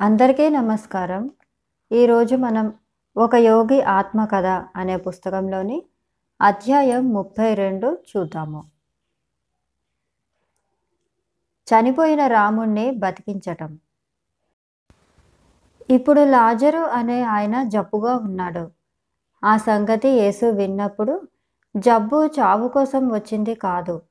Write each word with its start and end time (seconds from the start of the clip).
అందరికీ 0.00 0.48
నమస్కారం. 0.48 1.30
ఈరోజు 1.92 2.36
మనం 2.36 2.72
ఒక 3.16 3.34
యోగి 3.34 3.82
ఆత్మకథ 3.82 4.46
అనే 4.76 4.96
పుస్తకంలోని 4.96 5.82
అధ్యాయం 6.40 7.12
ముప్పై 7.12 7.54
రెండు 7.54 7.98
చూద్దాము. 8.10 8.64
చనిపోయిన 11.68 12.26
రాముణ్ణి 12.26 12.90
బతికించటం. 12.90 13.78
ఇప్పుడు 15.90 16.20
లాజరు 16.24 16.78
అనే 16.78 17.22
ఆయన 17.22 17.62
జబ్బుగా 17.62 18.16
ఉన్నాడు. 18.16 18.70
ఆ 19.44 19.56
సంగతి 19.56 20.08
యేసు 20.08 20.46
విన్నప్పుడు 20.46 21.20
జబ్బు 21.76 22.26
చావు 22.26 22.68
కోసం 22.68 23.08
వచ్చింది 23.08 23.54
కాదు. 23.54 24.02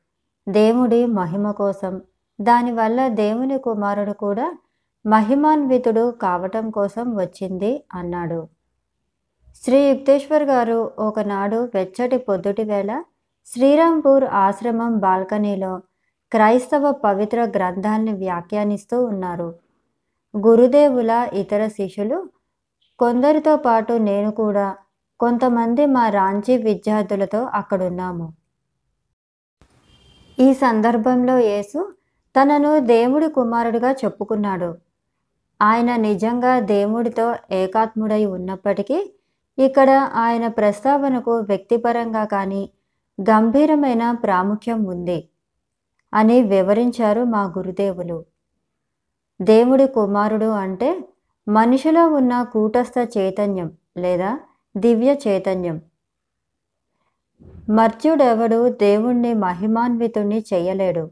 దేవుడి 0.50 1.06
మహిమ 1.06 1.52
కోసం 1.52 2.02
దానివల్ల 2.42 3.08
దేవుని 3.08 3.60
కుమారుడు 3.60 4.14
కూడా 4.14 4.58
మహిమాన్వితుడు 5.06 6.12
కావటం 6.12 6.70
కోసం 6.70 7.16
వచ్చింది 7.16 7.84
అన్నాడు. 7.94 8.48
శ్రీ 9.64 9.88
యుక్తేశ్వర్ 9.90 10.44
గారు 10.44 10.92
ఒకనాడు 11.00 11.70
వెచ్చటి 11.76 12.18
పొద్దుటి 12.18 12.64
వేళ 12.64 13.04
శ్రీరాంపూర్ 13.46 14.24
ఆశ్రమం 14.24 14.98
బాల్కనీలో 14.98 15.82
క్రైస్తవ 16.32 16.92
పవిత్ర 16.92 17.44
గ్రంథాల్ని 17.46 18.14
వ్యాఖ్యానిస్తూ 18.14 19.06
ఉన్నారు. 19.06 19.56
గురుదేవుల 20.38 21.30
ఇతర 21.34 21.68
శిష్యులు 21.68 22.30
కొందరితో 23.00 23.56
పాటు 23.58 23.94
నేను 23.94 24.32
కూడా 24.32 24.76
కొంతమంది 25.20 25.86
మా 25.86 26.10
రాంచీ 26.10 26.58
విద్యార్థులతో 26.58 27.42
అక్కడున్నాము. 27.54 28.34
ఈ 30.40 30.54
సందర్భంలో 30.54 31.38
యేసు 31.38 31.94
తనను 32.36 32.80
దేవుడి 32.80 33.28
కుమారుడిగా 33.28 33.92
చెప్పుకున్నాడు. 33.92 34.85
ఆయన 35.62 35.96
నిజంగా 35.96 36.60
దేవుడితో 36.60 37.36
ఏకాత్ముడై 37.52 38.26
ఉన్నప్పటికీ 38.26 39.14
ఇక్కడ 39.58 39.90
ఆయన 40.14 40.48
ప్రస్తావనకు 40.48 41.38
వ్యక్తిపరంగా 41.38 42.26
కానీ 42.26 42.70
గంభీరమైన 43.22 44.12
ప్రాముఖ్యం 44.12 44.84
ఉంది 44.84 45.30
అని 46.14 46.42
వివరించారు 46.42 47.24
మా 47.24 47.44
గురుదేవులు. 47.44 48.26
దేవుడి 49.42 49.88
కుమారుడు 49.88 50.46
అంటే 50.46 51.10
మనిషిలో 51.48 52.10
ఉన్న 52.10 52.44
కూటస్థ 52.44 53.18
చైతన్యం 53.18 53.72
లేదా 53.98 54.40
దివ్య 54.78 55.16
చైతన్యం. 55.28 55.82
మర్త్యుడెవడు 57.70 58.70
దేవుణ్ణి 58.70 59.34
మహిమాన్వితుణ్ణి 59.34 60.46
చేయలేడు. 60.54 61.10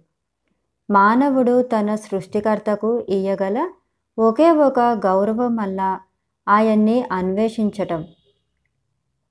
మానవుడు 0.90 1.62
తన 1.62 1.96
సృష్టికర్తకు 1.96 3.06
ఇయ్యగల 3.10 3.70
ఒకే 4.18 4.52
ఒక 4.52 4.80
గౌరవం 4.80 5.56
వల్ల 5.56 6.00
ఆయన్ని 6.48 7.04
అన్వేషించటం. 7.12 8.06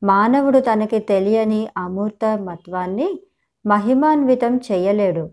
మానవుడు 0.02 0.58
తనకి 0.58 0.98
తెలియని 0.98 1.68
అమూర్త 1.76 2.38
మత్వాన్ని 2.38 3.20
మహిమాన్వితం 3.66 4.56
చేయలేడు. 4.56 5.30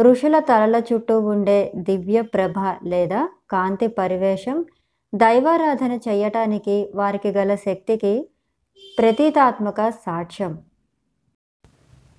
ఋషుల 0.00 0.38
తలల 0.38 0.82
చుట్టూ 0.92 1.20
ఉండే 1.20 1.72
దివ్య 1.76 2.22
ప్రభ 2.22 2.54
లేదా 2.84 3.28
కాంతి 3.50 3.86
పరివేశం 3.86 4.64
దైవారాధన 5.14 5.92
చేయటానికి 5.92 6.92
వారికి 6.94 7.28
గల 7.28 7.54
శక్తికి 7.54 8.28
ప్రతీతాత్మక 8.98 9.88
సాక్ష్యం. 9.88 10.58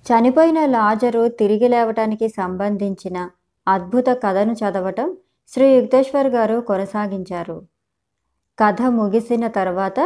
చనిపోయిన 0.06 0.66
లాజరు 0.66 1.28
తిరిగి 1.28 1.68
లేవటానికి 1.68 2.28
సంబంధించిన 2.28 3.30
అద్భుత 3.68 4.04
కథను 4.08 4.52
చదవటం 4.52 5.16
శ్రీ 5.48 5.76
యుక్తేశ్వర్ 5.76 6.26
గారు 6.26 6.60
కొనసాగించారు. 6.60 7.62
కథ 8.58 8.82
ముగిసిన 8.82 9.46
తర్వాత 9.46 9.98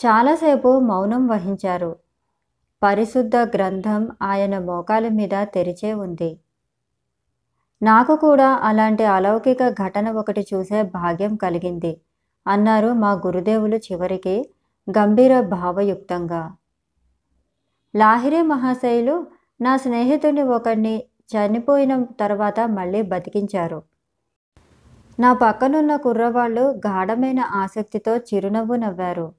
చాలాసేపు 0.00 0.80
మౌనం 0.80 1.26
వహించారు. 1.26 1.96
పరిశుద్ధ 2.82 3.36
గ్రంథం 3.36 4.08
ఆయన 4.22 4.58
మోకాల 4.58 5.08
మీద 5.08 5.46
తెరిచే 5.54 5.94
ఉంది. 5.94 6.40
నాకు 7.82 8.16
కూడా 8.16 8.48
అలాంటి 8.48 9.04
అలౌకిక 9.04 9.68
ఘటన 9.68 10.10
ఒకటి 10.10 10.46
చూసే 10.54 10.82
భాగ్యం 10.82 11.36
కలిగింది 11.36 12.00
అన్నారు 12.46 12.92
మా 12.92 13.12
గురుదేవులు 13.12 13.76
చివరికి 13.76 14.52
గంభీర 14.98 15.40
భావయుక్తంగా. 15.40 16.52
లాహిరి 17.96 18.42
మహాశయులు 18.42 19.26
నా 19.60 19.76
స్నేహితుడిని 19.76 20.42
ఒకడిని 20.42 21.02
చనిపోయిన 21.32 22.04
తర్వాత 22.20 22.60
మళ్ళీ 22.60 23.02
బతికించారు. 23.02 23.91
నా 25.20 25.32
పక్కనున్న 25.32 25.96
కుర్రవాళ్ళు 25.96 26.60
గాఢమైన 26.60 27.40
ఆసక్తితో 27.40 28.16
చిరునవ్వు 28.16 28.76
నవ్వారు. 28.76 29.32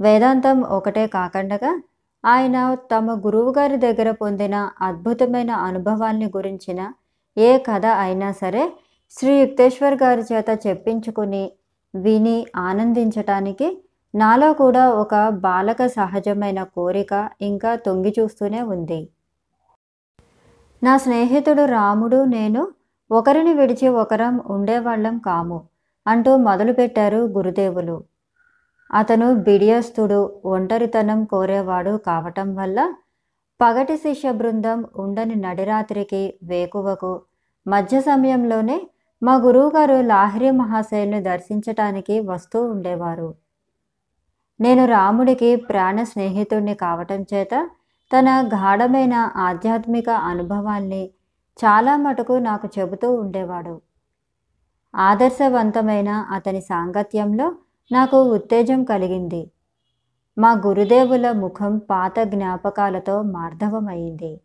వేదాంతం 0.00 0.62
ఒకటే 0.62 1.06
కాకండగా 1.06 1.82
ఆయన 2.24 2.74
తమ 2.74 3.14
గురువుగారి 3.26 3.76
దగ్గర 3.76 4.10
పొందిన 4.10 4.70
అద్భుతమైన 4.80 5.50
అనుభవాల్ని 5.50 6.26
గురించిన 6.26 6.92
ఏ 7.38 7.58
కథ 7.58 7.86
అయినా 7.86 8.32
సరే 8.32 8.72
శ్రీ 9.10 9.40
యుక్తేశ్వర్ 9.40 9.94
గారి 9.94 10.22
చేత 10.32 10.58
చెప్పించుకుని 10.66 11.52
విని 11.94 12.46
ఆనందించటానికి 12.56 13.82
నాలో 14.14 14.52
కూడా 14.52 14.90
ఒక 14.90 15.28
బాలక 15.28 15.86
సహజమైన 15.86 16.62
కోరిక 16.62 17.30
ఇంకా 17.40 17.74
తొంగి 17.74 18.14
చూస్తూనే 18.18 18.62
ఉంది. 18.62 19.08
నా 20.82 20.96
స్నేహితుడు 20.96 21.64
రాముడు 21.64 22.24
నేను 22.24 22.72
ఒకరిని 23.10 23.54
విడిచి 23.54 23.88
ఒకరం 23.88 24.40
ఉండేవాళ్ళం 24.46 25.18
కాము 25.18 25.64
అంటూ 26.06 26.36
మొదలుపెట్టారు 26.36 27.16
గురుదేవులు. 27.16 28.04
అతను 28.94 29.34
బిడియస్తుడు 29.34 30.40
ఒంటరితనం 30.44 31.24
కోరేవాడు 31.24 31.96
కావటం 31.96 32.54
వల్ల 32.54 32.94
పగటి 33.60 33.96
శిష్య 33.96 34.32
బృందం 34.32 34.84
ఉండని 34.96 35.34
నడిరాత్రికి 35.34 36.38
వేకువకు 36.42 37.22
మధ్య 37.66 38.00
సమయంలోనే 38.00 38.90
మా 39.22 39.34
గురువుగారు 39.34 40.00
లాహిరి 40.00 40.50
మహాశయుని 40.50 41.22
దర్శించటానికి 41.22 42.20
వస్తూ 42.20 42.64
ఉండేవారు. 42.64 43.34
నేను 44.60 44.86
రాముడికి 44.86 45.56
ప్రాణ 45.56 46.02
స్నేహితుణ్ణి 46.02 46.74
కావటం 46.74 47.22
చేత 47.34 47.70
తన 48.12 48.50
గాఢమైన 48.54 49.14
ఆధ్యాత్మిక 49.36 50.10
అనుభవాల్ని 50.10 51.10
చాలా 51.64 51.96
మటుకు 51.96 52.32
నాకు 52.32 52.68
చెబుతూ 52.78 53.12
ఉండేవాడు. 53.14 53.80
ఆదర్శవంతమైన 54.94 56.08
అతని 56.08 56.60
సాంగత్యంలో 56.60 57.46
నాకు 57.92 58.22
ఉత్తేజం 58.22 58.84
కలిగింది. 58.84 59.50
మా 60.38 60.52
గురుదేవుల 60.66 61.32
ముఖం 61.32 61.78
పాత 61.78 62.20
జ్ఞాపకాలతో 62.22 63.22
మార్ధవమైంది 63.22 64.40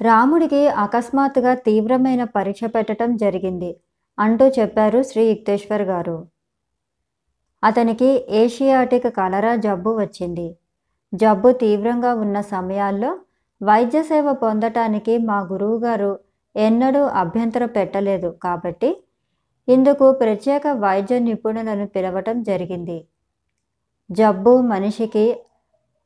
రాముడికి 0.00 0.68
అకస్మాత్తుగా 0.68 1.54
తీవ్రమైన 1.54 2.24
పరీక్ష 2.24 2.64
పెట్టడం 2.64 3.16
జరిగింది 3.16 3.76
అంటూ 4.18 4.44
చెప్పారు 4.48 5.02
శ్రీ 5.02 5.24
యుక్తేశ్వర్ 5.24 5.82
గారు. 5.82 6.26
అతనికి 7.64 8.08
ఏషియాటిక్ 8.30 9.16
కలరా 9.16 9.56
జబ్బు 9.56 9.90
వచ్చింది. 10.00 10.56
జబ్బు 11.14 11.52
తీవ్రంగా 11.52 12.14
ఉన్న 12.14 12.40
సమయాల్లో 12.40 13.18
వైద్య 13.62 14.02
సేవ 14.02 14.32
పొందటానికి 14.32 15.18
మా 15.18 15.38
గురువుగారు 15.52 16.18
ఎన్నడూ 16.56 17.02
అభ్యంతరం 17.04 17.66
పెట్టలేదు 17.66 18.30
కాబట్టి 18.42 18.90
ఇందుకు 19.68 20.12
ప్రత్యేక 20.12 20.62
వైద్య 20.66 21.18
నిపుణులను 21.18 21.86
పిలవటం 21.86 22.42
జరిగింది. 22.42 23.04
జబ్బు 24.10 24.60
మనిషికి 24.60 25.26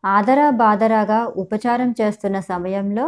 ఆదరా 0.05 0.51
బాదరాగా 0.51 1.27
ఉపచారం 1.37 1.95
చేస్తున్న 2.01 2.41
సమయంలో 2.41 3.07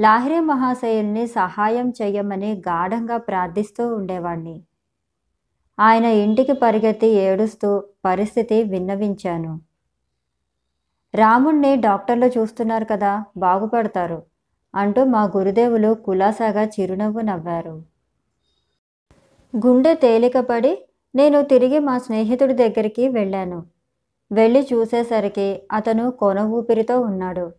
లాహిరి 0.00 0.40
మహాశయుల్ని 0.40 1.26
సహాయం 1.26 1.92
చేయమని 2.02 2.62
గాఢంగా 2.68 3.16
ప్రార్థిస్తూ 3.16 3.94
ఉండేవాణ్ణి. 3.94 4.62
ఆయన 5.78 6.04
ఇంటికి 6.04 6.52
పరిగెత్తి 6.52 7.06
ఏడుస్తూ 7.06 7.70
పరిస్థితి 8.04 8.62
విన్నవించాను. 8.62 9.67
రాముణ్ణి 11.14 11.76
డాక్టర్లు 11.76 12.26
చూస్తున్నారు 12.26 12.84
కదా 12.84 13.24
బాగుపడతారు 13.36 14.22
అంటూ 14.74 15.04
మా 15.04 15.24
గురుదేవులు 15.24 15.94
కులాసాగా 15.94 16.64
చిరునవ్వు 16.64 17.20
నవ్వారు. 17.20 17.82
గుండె 19.56 19.94
తేలికపడి 19.94 20.78
నేను 21.14 21.42
తిరిగి 21.42 21.78
మా 21.78 21.98
స్నేహితుడి 21.98 22.54
దగ్గరికి 22.54 23.08
వెళ్ళాను. 23.08 23.66
వెళ్ళి 24.32 24.68
చూసేసరికి 24.72 25.62
అతను 25.72 26.10
కొన 26.10 26.40
ఊపిరితో 26.40 27.00
ఉన్నాడు. 27.00 27.52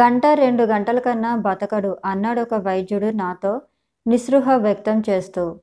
గంట 0.00 0.26
రెండు 0.26 0.62
గంటల 0.62 0.98
కన్నా 0.98 1.36
బతకడు 1.36 1.96
అన్నాడు 2.04 2.40
ఒక 2.40 2.54
వైద్యుడు 2.54 3.06
నాతో 3.06 3.60
నిస్పృహ 4.06 4.56
వ్యక్తం 4.56 5.02
చేస్తూ. 5.10 5.60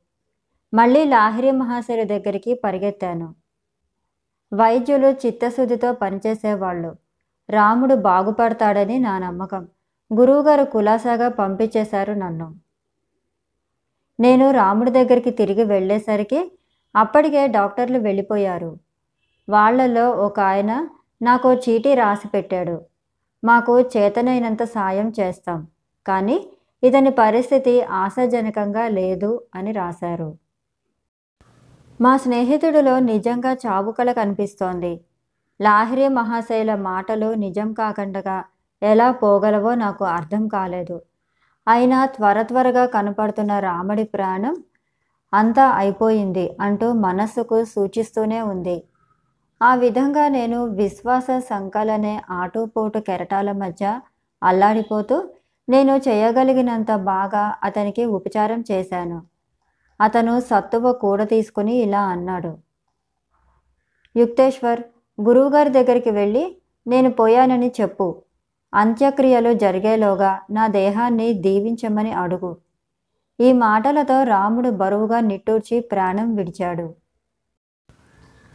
మళ్ళీ 0.74 1.04
లాహిరి 1.04 1.52
మహాశయుడి 1.52 2.04
దగ్గరికి 2.04 2.54
పరిగెత్తాను. 2.54 3.36
వైద్యులు 4.54 5.08
చిత్తశుద్ధితో 5.08 5.94
పనిచేసేవాళ్ళు. 5.94 7.05
రాముడు 7.50 7.96
బాగుపడతాడని 7.96 9.00
నా 9.00 9.20
నమ్మకం. 9.20 9.68
గురువుగారు 10.20 10.64
కులాసాగా 10.64 11.30
పంపించేశారు 11.30 12.14
నన్ను. 12.14 12.56
నేను 14.20 14.52
రాముడి 14.52 14.92
దగ్గరికి 14.92 15.32
తిరిగి 15.32 15.64
వెళ్ళేసరికి 15.64 16.52
అప్పటికే 16.96 17.48
డాక్టర్లు 17.48 18.00
వెళ్ళిపోయారు. 18.00 18.78
వాళ్ళలో 19.50 20.12
ఒక 20.12 20.40
ఆయన 20.40 20.90
నాకు 21.22 21.54
చీటీ 21.54 21.94
రాసి 21.94 22.28
పెట్టాడు. 22.28 22.82
మాకు 23.44 23.82
చేతనైనంత 23.82 24.64
సాయం 24.64 25.14
చేస్తాం. 25.20 25.68
కానీ 26.08 26.50
ఇతని 26.84 27.12
పరిస్థితి 27.12 27.82
ఆశాజనకంగా 27.82 28.88
లేదు 28.88 29.44
అని 29.56 29.72
రాశారు. 29.72 30.38
మా 32.02 32.18
స్నేహితుడిలో 32.18 33.00
నిజంగా 33.00 33.54
చావుకల 33.54 34.12
కనిపిస్తోంది. 34.12 35.02
లాహిరి 35.60 36.08
మహాశైల 36.08 36.76
మాటలు 36.76 37.34
నిజం 37.34 37.74
కాకుండా 37.74 38.44
ఎలా 38.84 39.12
పోగలవో 39.12 39.76
నాకు 39.76 40.04
అర్థం 40.04 40.48
కాలేదు. 40.48 41.02
అయినా 41.68 42.06
త్వర 42.06 42.42
త్వరగా 42.42 42.86
కనపడుతున్న 42.86 43.60
రాముడి 43.60 44.04
ప్రాణం 44.04 44.56
అంతా 45.34 45.70
అయిపోయింది 45.70 46.58
అంటూ 46.62 46.94
మనస్సుకు 46.94 47.64
సూచిస్తూనే 47.64 48.42
ఉంది. 48.42 48.84
ఆ 49.62 49.76
విధంగా 49.76 50.28
నేను 50.28 50.66
విశ్వాస 50.66 51.28
సంకలనే 51.32 52.22
ఆటోపోటు 52.32 53.00
కెరటాల 53.00 53.52
మధ్య 53.52 54.02
అల్లాడిపోతూ 54.44 55.30
నేను 55.70 55.98
చేయగలిగినంత 55.98 56.96
బాగా 56.96 57.56
అతనికి 57.64 58.06
ఉపచారం 58.06 58.64
చేశాను. 58.72 59.24
అతను 60.02 60.40
సత్తువ 60.40 60.92
కూడ 60.94 61.24
తీసుకుని 61.24 61.76
ఇలా 61.76 62.02
అన్నాడు. 62.02 62.58
యుక్తేశ్వర్ 64.16 64.84
గురువుగారి 65.22 65.70
దగ్గరికి 65.70 66.10
వెళ్ళి 66.10 66.58
నేను 66.88 67.10
పోయానని 67.12 67.72
చెప్పు. 67.82 68.22
అంత్యక్రియలు 68.74 69.54
జరిగేలోగా 69.54 70.40
నా 70.52 70.68
దేహాన్ని 70.68 71.34
దీవించమని 71.34 72.12
అడుగు 72.12 72.58
ఈ 73.40 73.54
మాటలతో 73.54 74.24
రాముడు 74.24 74.70
బరువుగా 74.70 75.20
నిట్టూర్చి 75.20 75.80
ప్రాణం 75.80 76.36
విడిచాడు. 76.36 76.94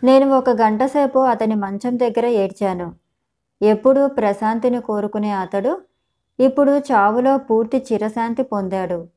నేను 0.05 0.31
ఒక 0.31 0.51
గంట 0.51 0.83
సేపు 0.85 1.19
అతని 1.19 1.55
మంచం 1.55 1.99
దగ్గర 1.99 2.27
ఏడ్చాను. 2.27 2.95
ఎప్పుడూ 3.63 4.09
ప్రశాంతిని 4.09 4.81
కోరుకునే 4.81 5.31
అతడు 5.31 5.81
ఇప్పుడు 6.41 6.79
చావులో 6.79 7.39
పూర్తి 7.39 7.87
చిరశాంతి 7.93 8.43
పొందాడు. 8.43 9.09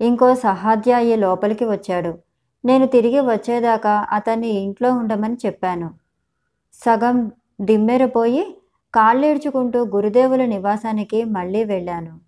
ఇంకో 0.00 0.34
సహాధ్యాయి 0.34 1.16
లోపలికి 1.16 1.64
వచ్చాడు. 1.64 2.18
నేను 2.64 2.86
తిరిగి 2.86 3.20
వచ్చేదాకా 3.20 4.06
అతన్ని 4.12 4.48
ఇంట్లో 4.48 4.92
ఉండమని 4.92 5.36
చెప్పాను. 5.46 6.05
సగం 6.84 7.32
దిమ్మెరపోయి 7.60 8.56
కాళ్ళేడ్చుకుంటూ 8.94 9.84
గురుదేవుల 9.84 10.44
నివాసానికి 10.44 11.24
మళ్ళీ 11.24 11.64
వెళ్ళాను. 11.64 12.20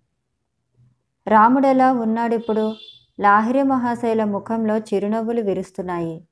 రాముడెలా 1.27 1.91
ఉన్నాడిప్పుడు 1.93 2.73
లాహిరి 3.19 3.63
మహాశయుల 3.63 4.23
ముఖంలో 4.23 4.77
చిరునవ్వులు 4.77 5.41
విరుస్తున్నాయి. 5.41 6.23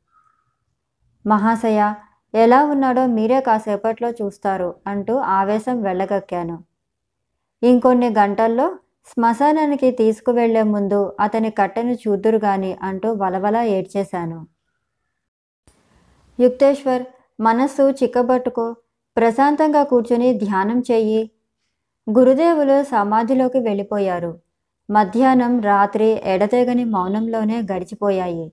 మహాశయ 1.25 1.93
ఎలా 2.33 2.65
ఉన్నాడో 2.65 3.05
మీరే 3.05 3.41
కాసేపట్లో 3.41 4.09
చూస్తారు 4.09 4.75
అంటూ 4.87 5.15
ఆవేశం 5.17 5.81
వెళ్ళగక్కాను. 5.81 6.63
ఇంకొన్ని 7.63 8.09
గంటల్లో 8.09 8.67
శ్మశానానికి 9.07 9.91
తీసుకువెళ్ళే 9.91 10.63
ముందు 10.63 11.13
అతని 11.19 11.49
కట్టెను 11.49 11.93
చూద్దురు 11.93 12.37
గాని 12.37 12.77
అంటూ 12.83 13.13
వలవలా 13.13 13.63
ఏడ్చేశాను. 13.63 14.47
యుక్తేశ్వర్ 16.39 17.05
మనస్సు 17.39 17.89
చిక్కబట్టుకో 18.03 18.75
ప్రశాంతంగా 19.17 19.83
కూర్చుని 19.83 20.33
ధ్యానం 20.33 20.83
చెయ్యి. 20.91 21.31
గురుదేవులు 22.09 22.83
సమాధిలోకి 22.83 23.59
వెళ్ళిపోయారు. 23.59 24.39
మధ్యాహ్నం 24.89 25.61
రాత్రి 25.61 26.21
ఎడతెగని 26.25 26.83
మౌనంలోనే 26.83 27.61
గడిచిపోయాయి. 27.61 28.51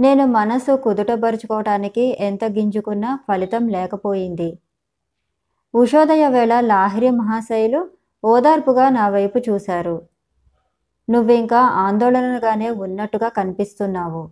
నేను 0.00 0.26
మనసు 0.26 0.76
కుదుటపరుచుకోవటానికి 0.76 2.16
ఎంత 2.20 2.44
గింజుకున్నా 2.44 3.18
ఫలితం 3.28 3.68
లేకపోయింది. 3.68 4.58
ఉషోదయ 5.74 6.28
వేళ 6.28 6.60
లాహిరి 6.60 7.10
మహాశయులు 7.10 7.90
ఓదార్పుగా 8.24 8.88
నా 8.88 9.08
వైపు 9.08 9.38
చూశారు. 9.38 10.02
నువ్వింకా 11.10 11.60
ఆందోళనగానే 11.60 12.70
ఉన్నట్టుగా 12.70 13.28
కనిపిస్తున్నావు. 13.28 14.30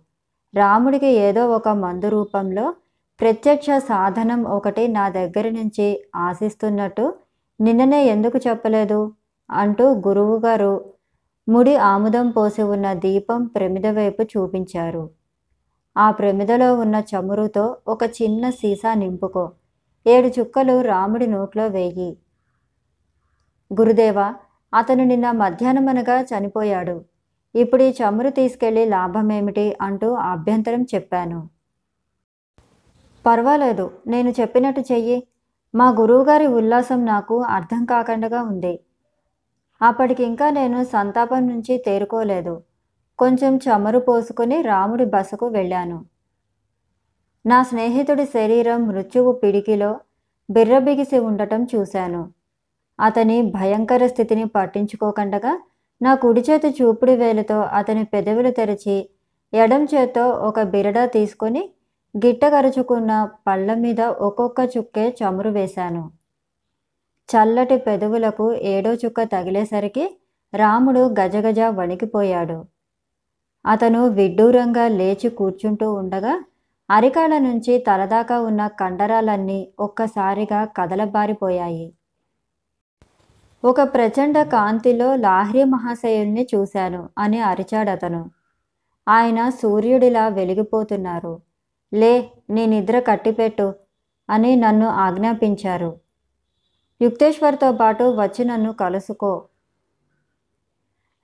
రాముడికి 0.55 1.07
ఏదో 1.07 1.49
ఒక 1.49 1.69
మందు 1.69 2.07
రూపంలో 2.07 2.73
ప్రత్యక్ష 3.21 3.69
సాధనం 3.71 4.43
ఒకటి 4.43 4.87
నా 4.87 5.09
దగ్గర 5.09 5.49
నుంచి 5.49 6.03
ఆశిస్తున్నట్టు 6.15 7.13
నిన్ననే 7.61 8.05
ఎందుకు 8.05 8.39
చెప్పలేదు? 8.47 9.13
అంటూ 9.51 9.93
గురువుగారు 9.93 10.85
ముడి 11.49 11.75
ఆముదం 11.75 12.29
పోసి 12.29 12.61
ఉన్న 12.61 12.93
దీపం 12.93 13.45
ప్రమిద 13.45 13.87
వైపు 13.87 14.23
చూపించారు. 14.23 15.09
ఆ 15.97 16.11
ప్రమిదలో 16.11 16.75
ఉన్న 16.75 17.03
చమురుతో 17.15 17.77
ఒక 17.87 18.03
చిన్న 18.03 18.49
సీసా 18.49 18.93
నింపుకో. 18.93 19.51
ఏడు 20.07 20.27
చుక్కలు 20.27 20.81
రాముడి 20.81 21.27
నోట్లో 21.27 21.67
వేయి. 21.67 22.17
గురుదేవ 23.79 24.33
అతను 24.73 25.03
నిన్న 25.03 25.31
మధ్యాహ్నమనగా 25.31 26.21
చనిపోయాడు. 26.21 27.01
ఇప్పుడు 27.55 27.83
ఈ 27.83 27.89
చమురు 27.89 28.29
తీసుకెళ్ళి 28.29 28.85
లాభమేమిటి? 28.85 29.77
అంటూ 29.81 30.13
అభ్యంతరం 30.13 30.83
చెప్పాను. 30.83 31.58
పర్వాలేదు 33.25 33.91
నేను 34.07 34.29
చెప్పినట్టు 34.29 34.83
చెయ్యి. 34.91 35.23
మా 35.75 35.89
గురువుగారి 35.89 36.47
ఉల్లాసం 36.47 37.05
నాకు 37.05 37.41
అర్థం 37.41 37.85
కాకుండా 37.85 38.41
ఉంది. 38.41 38.79
అప్పటికింకా 39.81 40.49
నేను 40.49 40.83
సంతాపం 40.83 41.47
నుంచి 41.47 41.77
తేరుకోలేదు. 41.77 42.61
కొంచెం 43.19 43.55
చమురు 43.55 43.99
పోసుకుని 43.99 44.61
రాముడి 44.61 45.05
బసకు 45.05 45.47
వెళ్ళాను. 45.47 46.05
నా 47.45 47.63
స్నేహితుడి 47.63 48.25
శరీరం 48.25 48.87
మృత్యువు 48.87 49.31
పిడికిలో 49.31 49.99
బిర్రబిగిసి 50.51 51.19
ఉండటం 51.19 51.67
చూశాను. 51.75 52.31
అతని 52.99 53.51
భయంకర 53.51 54.07
స్థితిని 54.07 54.45
పట్టించుకోకుండగా 54.45 55.59
నా 56.01 56.15
కుడి 56.15 56.41
చేతి 56.41 56.69
చూపుడు 56.69 57.11
వేలుతో 57.11 57.61
అతని 57.61 58.03
పెదవులు 58.03 58.49
తెరిచి 58.49 59.09
ఎడం 59.53 59.83
చేత్తో 59.83 60.29
ఒక 60.29 60.61
బిరడా 60.61 61.05
తీసుకొని 61.05 61.71
గిట్టగరుచుకున్న 62.17 63.29
పళ్ళ 63.47 63.73
మీద 63.73 64.01
ఒక్కొక్క 64.01 64.69
చుక్కే 64.77 65.17
చమురు 65.19 65.49
వేశాను. 65.49 66.11
చల్లటి 67.29 67.77
పెదవులకు 67.77 68.53
ఏడో 68.53 68.93
చుక్క 68.93 69.23
తగిలేసరికి 69.23 70.17
రాముడు 70.53 70.99
గజగజ 70.99 71.59
వణికిపోయాడు. 71.59 72.65
అతను 73.65 74.07
విడ్డూరంగా 74.07 74.87
లేచి 74.87 75.29
కూర్చుంటూ 75.29 75.93
ఉండగా 75.93 76.43
అరికాళ్ళ 76.89 77.37
నుంచి 77.37 77.79
తలదాకా 77.87 78.41
ఉన్న 78.41 78.67
కండరాలన్నీ 78.67 79.71
ఒక్కసారిగా 79.79 80.65
కదలబారిపోయాయి. 80.65 81.93
ఒక 83.63 83.81
ప్రచండ 83.81 84.43
కాంతిలో 84.43 85.15
లాహ్రి 85.15 85.63
మహాశయుల్ని 85.63 86.47
చూశాను 86.55 87.09
అని 87.17 87.39
అరిచాడతను. 87.39 88.31
ఆయన 89.07 89.49
సూర్యుడిలా 89.49 90.27
వెలిగిపోతున్నారు. 90.27 91.48
లే 91.93 92.31
నీ 92.49 92.65
నిద్ర 92.65 92.99
కట్టిపెట్టు 92.99 93.73
అని 94.29 94.55
నన్ను 94.55 94.87
ఆజ్ఞాపించారు. 94.87 95.99
యుక్తేశ్వర్తో 97.01 97.71
పాటు 97.71 98.03
వచ్చి 98.03 98.45
నన్ను 98.45 98.73
కలుసుకో. 98.73 99.43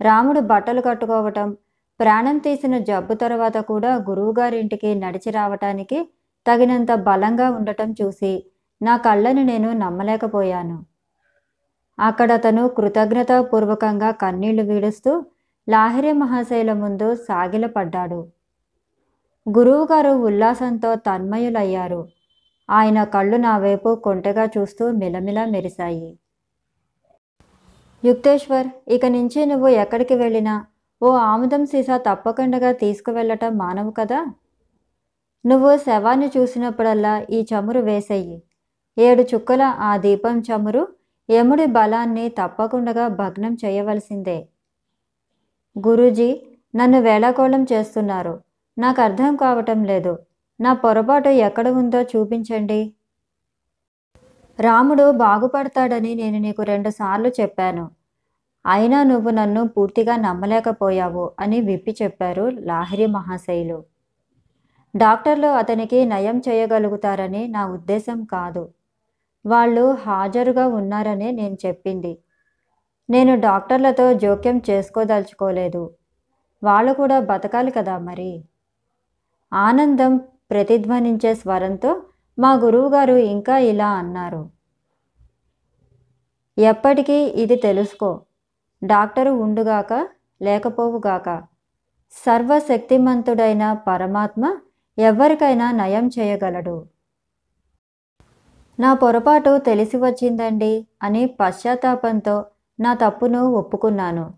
రాముడు 0.02 0.40
బట్టలు 0.40 0.82
కట్టుకోవటం 0.82 1.58
ప్రాణం 2.00 2.38
తీసిన 2.38 2.78
జబ్బు 2.78 3.14
తర్వాత 3.14 3.58
కూడా 3.58 3.96
గురువుగారింటికి 3.96 4.96
నడిచి 4.96 5.32
రావటానికి 5.32 6.10
తగినంత 6.48 6.94
బలంగా 6.96 7.50
ఉండటం 7.52 7.92
చూసి 7.92 8.46
నా 8.82 8.98
కళ్ళని 8.98 9.44
నేను 9.44 9.72
నమ్మలేకపోయాను. 9.74 10.86
అక్కడ 12.00 12.32
అతను 12.32 12.68
కృతజ్ఞతాపూర్వకంగా 12.68 14.12
కన్నీళ్ళు 14.12 14.64
వీడుస్తూ 14.64 15.26
లాహిరి 15.70 16.12
మహాశైల 16.12 16.74
ముందు 16.74 17.16
సాగిలపడ్డాడు. 17.16 18.35
గురువుగారు 19.50 20.10
ఉల్లాసంతో 20.10 20.96
తన్మయులయ్యారు. 20.96 22.08
ఆయన 22.70 23.04
కళ్ళు 23.04 23.38
నా 23.38 23.58
వైపు 23.58 23.96
కొంటగా 23.96 24.46
చూస్తూ 24.46 24.92
మిలమిలా 24.92 25.46
మెరిశాయి. 25.46 26.20
యుక్తేశ్వర్ 28.04 28.68
ఇక 28.88 29.06
నుంచి 29.06 29.46
నువ్వు 29.46 29.68
ఎక్కడికి 29.68 30.16
వెళ్ళినా 30.16 30.66
ఓ 31.04 31.12
ఆముదం 31.12 31.66
సీసా 31.66 31.98
తప్పకుండా 31.98 32.72
తీసుకువెళ్ళటం 32.72 33.58
మానవు 33.58 33.92
కదా? 33.92 34.26
నువ్వు 35.46 35.78
శవాన్ని 35.78 36.32
చూసినప్పుడల్లా 36.38 37.26
ఈ 37.30 37.46
చమురు 37.54 37.80
వేసేయి. 37.80 38.44
ఏడు 38.98 39.22
చుక్కల 39.22 39.62
ఆ 39.62 39.98
దీపం 39.98 40.40
చమురు 40.40 40.88
యముడి 41.32 41.66
బలాన్ని 41.66 42.30
తప్పకుండా 42.30 43.08
భగ్నం 43.08 43.58
చేయవలసిందే. 43.66 44.48
గురూజీ 45.88 46.42
నన్ను 46.76 47.02
వేళాకోళం 47.02 47.66
చేస్తున్నారు. 47.74 48.45
నాకు 48.78 49.02
అర్థం 49.02 49.36
కావటం 49.36 49.84
లేదు. 49.84 50.18
నా 50.60 50.74
పొరపాటు 50.74 51.30
ఎక్కడ 51.30 51.68
ఉందో 51.68 52.02
చూపించండి. 52.02 52.94
రాముడు 54.60 55.12
బాగుపడతాడని 55.12 56.16
నేను 56.16 56.40
నీకు 56.40 56.64
రెండుసార్లు 56.64 57.30
చెప్పాను. 57.42 57.92
అయినా 58.66 59.04
నువ్వు 59.04 59.32
నన్ను 59.32 59.68
పూర్తిగా 59.68 60.16
నమ్మలేకపోయావు 60.16 61.32
అని 61.40 61.62
విప్పి 61.62 61.96
చెప్పారు 62.02 62.50
లాహిరి 62.50 63.06
మహాశైలు. 63.06 63.84
డాక్టర్లు 64.96 65.48
అతనికి 65.48 66.06
నయం 66.06 66.42
చేయగలుగుతారని 66.50 67.48
నా 67.48 67.68
ఉద్దేశం 67.68 68.24
కాదు. 68.24 68.70
వాళ్ళు 69.46 69.92
హాజరుగా 69.94 70.68
ఉన్నారని 70.68 71.32
నేను 71.32 71.58
చెప్పింది. 71.66 72.18
నేను 73.10 73.40
డాక్టర్లతో 73.40 74.14
జోక్యం 74.14 74.62
చేసుకోదలుచుకోలేదు. 74.70 75.92
వాళ్ళు 76.64 76.94
కూడా 76.94 77.20
బతకాలి 77.20 77.72
కదా 77.72 77.98
మరి? 78.00 78.44
ఆనందం 79.56 80.18
ప్రతిధ్వనించే 80.18 81.36
స్వరంతో 81.36 82.04
మా 82.40 82.54
గురువుగారు 82.54 83.14
ఇంకా 83.14 83.58
ఇలా 83.58 83.90
అన్నారు. 83.90 84.50
ఎప్పటికీ 86.58 87.14
ఇది 87.14 87.56
తెలుసుకో. 87.56 88.22
డాక్టరు 88.84 89.30
ఉండుగాక 89.30 90.08
లేకపోవుగాక. 90.42 91.44
సర్వశక్తిమంతుడైన 92.12 93.74
పరమాత్మ 93.74 94.58
ఎవరికైనా 94.98 95.72
నయం 95.72 96.08
చేయగలడు. 96.08 96.86
నా 98.80 98.94
పొరపాటు 98.94 99.58
తెలిసి 99.58 99.98
వచ్చిందండి 99.98 100.88
అని 101.04 101.26
పశ్చాత్తాపంతో 101.26 102.46
నా 102.80 102.94
తప్పును 102.94 103.44
ఒప్పుకున్నాను. 103.44 104.34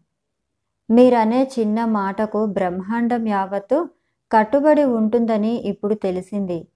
మీరనే 0.90 1.52
చిన్న 1.60 1.86
మాటకు 1.86 2.46
బ్రహ్మాండం 2.46 3.28
యావత్తు 3.28 3.90
కట్టుబడి 4.32 4.84
ఉంటుందని 4.84 5.54
ఇప్పుడు 5.56 5.94
తెలిసింది. 5.94 6.68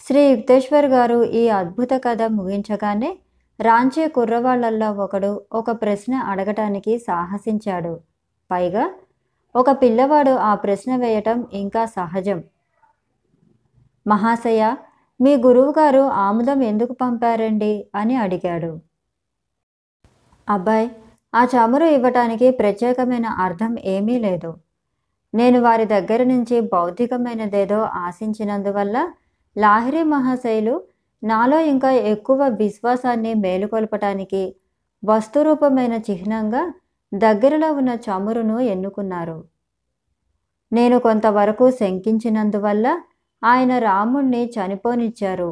శ్రీ 0.00 0.28
యుక్తేశ్వర్ 0.28 0.86
గారు 0.86 1.24
ఈ 1.24 1.48
అద్భుత 1.48 1.88
కథ 2.04 2.22
ముగించగానే 2.22 3.18
రాంచే 3.60 4.08
కుర్రవాళ్ళల్లో 4.08 4.92
ఒకడు 4.92 5.42
ఒక 5.52 5.70
ప్రశ్న 5.70 6.14
అడగటానికి 6.14 6.98
సాహసించాడు. 6.98 8.00
పైగా 8.50 8.90
ఒక 9.56 9.70
పిల్లవాడు 9.70 10.30
ఆ 10.30 10.54
ప్రశ్న 10.54 10.96
వేయటం 10.96 11.46
ఇంకా 11.52 11.86
సహజం. 11.86 12.44
మహాశయ 14.06 14.76
మీ 15.20 15.36
గురువుగారు 15.36 16.00
ఆముదం 16.00 16.62
ఎందుకు 16.62 16.92
పంపారండి? 16.92 17.90
అని 17.94 18.16
అడిగాడు. 18.16 18.80
అబ్బాయ్ 20.48 20.90
ఆ 21.34 21.44
చమురు 21.44 21.84
ఇవ్వటానికి 21.84 22.50
ప్రత్యేకమైన 22.50 23.26
అర్థం 23.26 23.76
ఏమీ 23.84 24.18
లేదు. 24.18 24.54
నేను 25.34 25.60
వారి 25.60 25.84
దగ్గర 25.84 26.22
నుంచి 26.22 26.60
భౌతికమైనదేదో 26.60 27.80
ఆశించినందువల్ల 28.06 28.96
లాహిరి 29.56 30.02
మహాశైలు 30.04 30.74
నాలో 31.22 31.60
ఇంకా 31.60 31.90
ఎక్కువ 32.12 32.46
విశ్వాసాన్ని 32.62 33.34
మేలుకొల్పటానికి 33.34 34.42
వస్తురూపమైన 35.02 35.94
చిహ్నంగా 36.10 36.62
దగ్గరలో 37.12 37.68
ఉన్న 37.72 37.98
చమురును 38.06 38.60
ఎన్నుకున్నారు. 38.60 39.38
నేను 40.72 40.98
కొంతవరకు 40.98 41.70
శంకించినందువల్ల 41.70 42.86
ఆయన 43.42 43.78
రాముణ్ణి 43.78 44.42
చనిపోనిచ్చారు. 44.56 45.50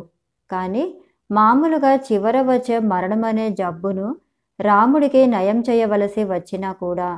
కానీ 0.50 0.84
మామూలుగా 1.30 1.92
చివర 2.08 2.36
వచ్చే 2.42 2.78
మరణమనే 2.92 3.46
జబ్బును 3.50 4.16
రాముడికి 4.60 5.26
నయం 5.26 5.58
చేయవలసి 5.60 6.24
వచ్చినా 6.24 6.72
కూడా 6.72 7.08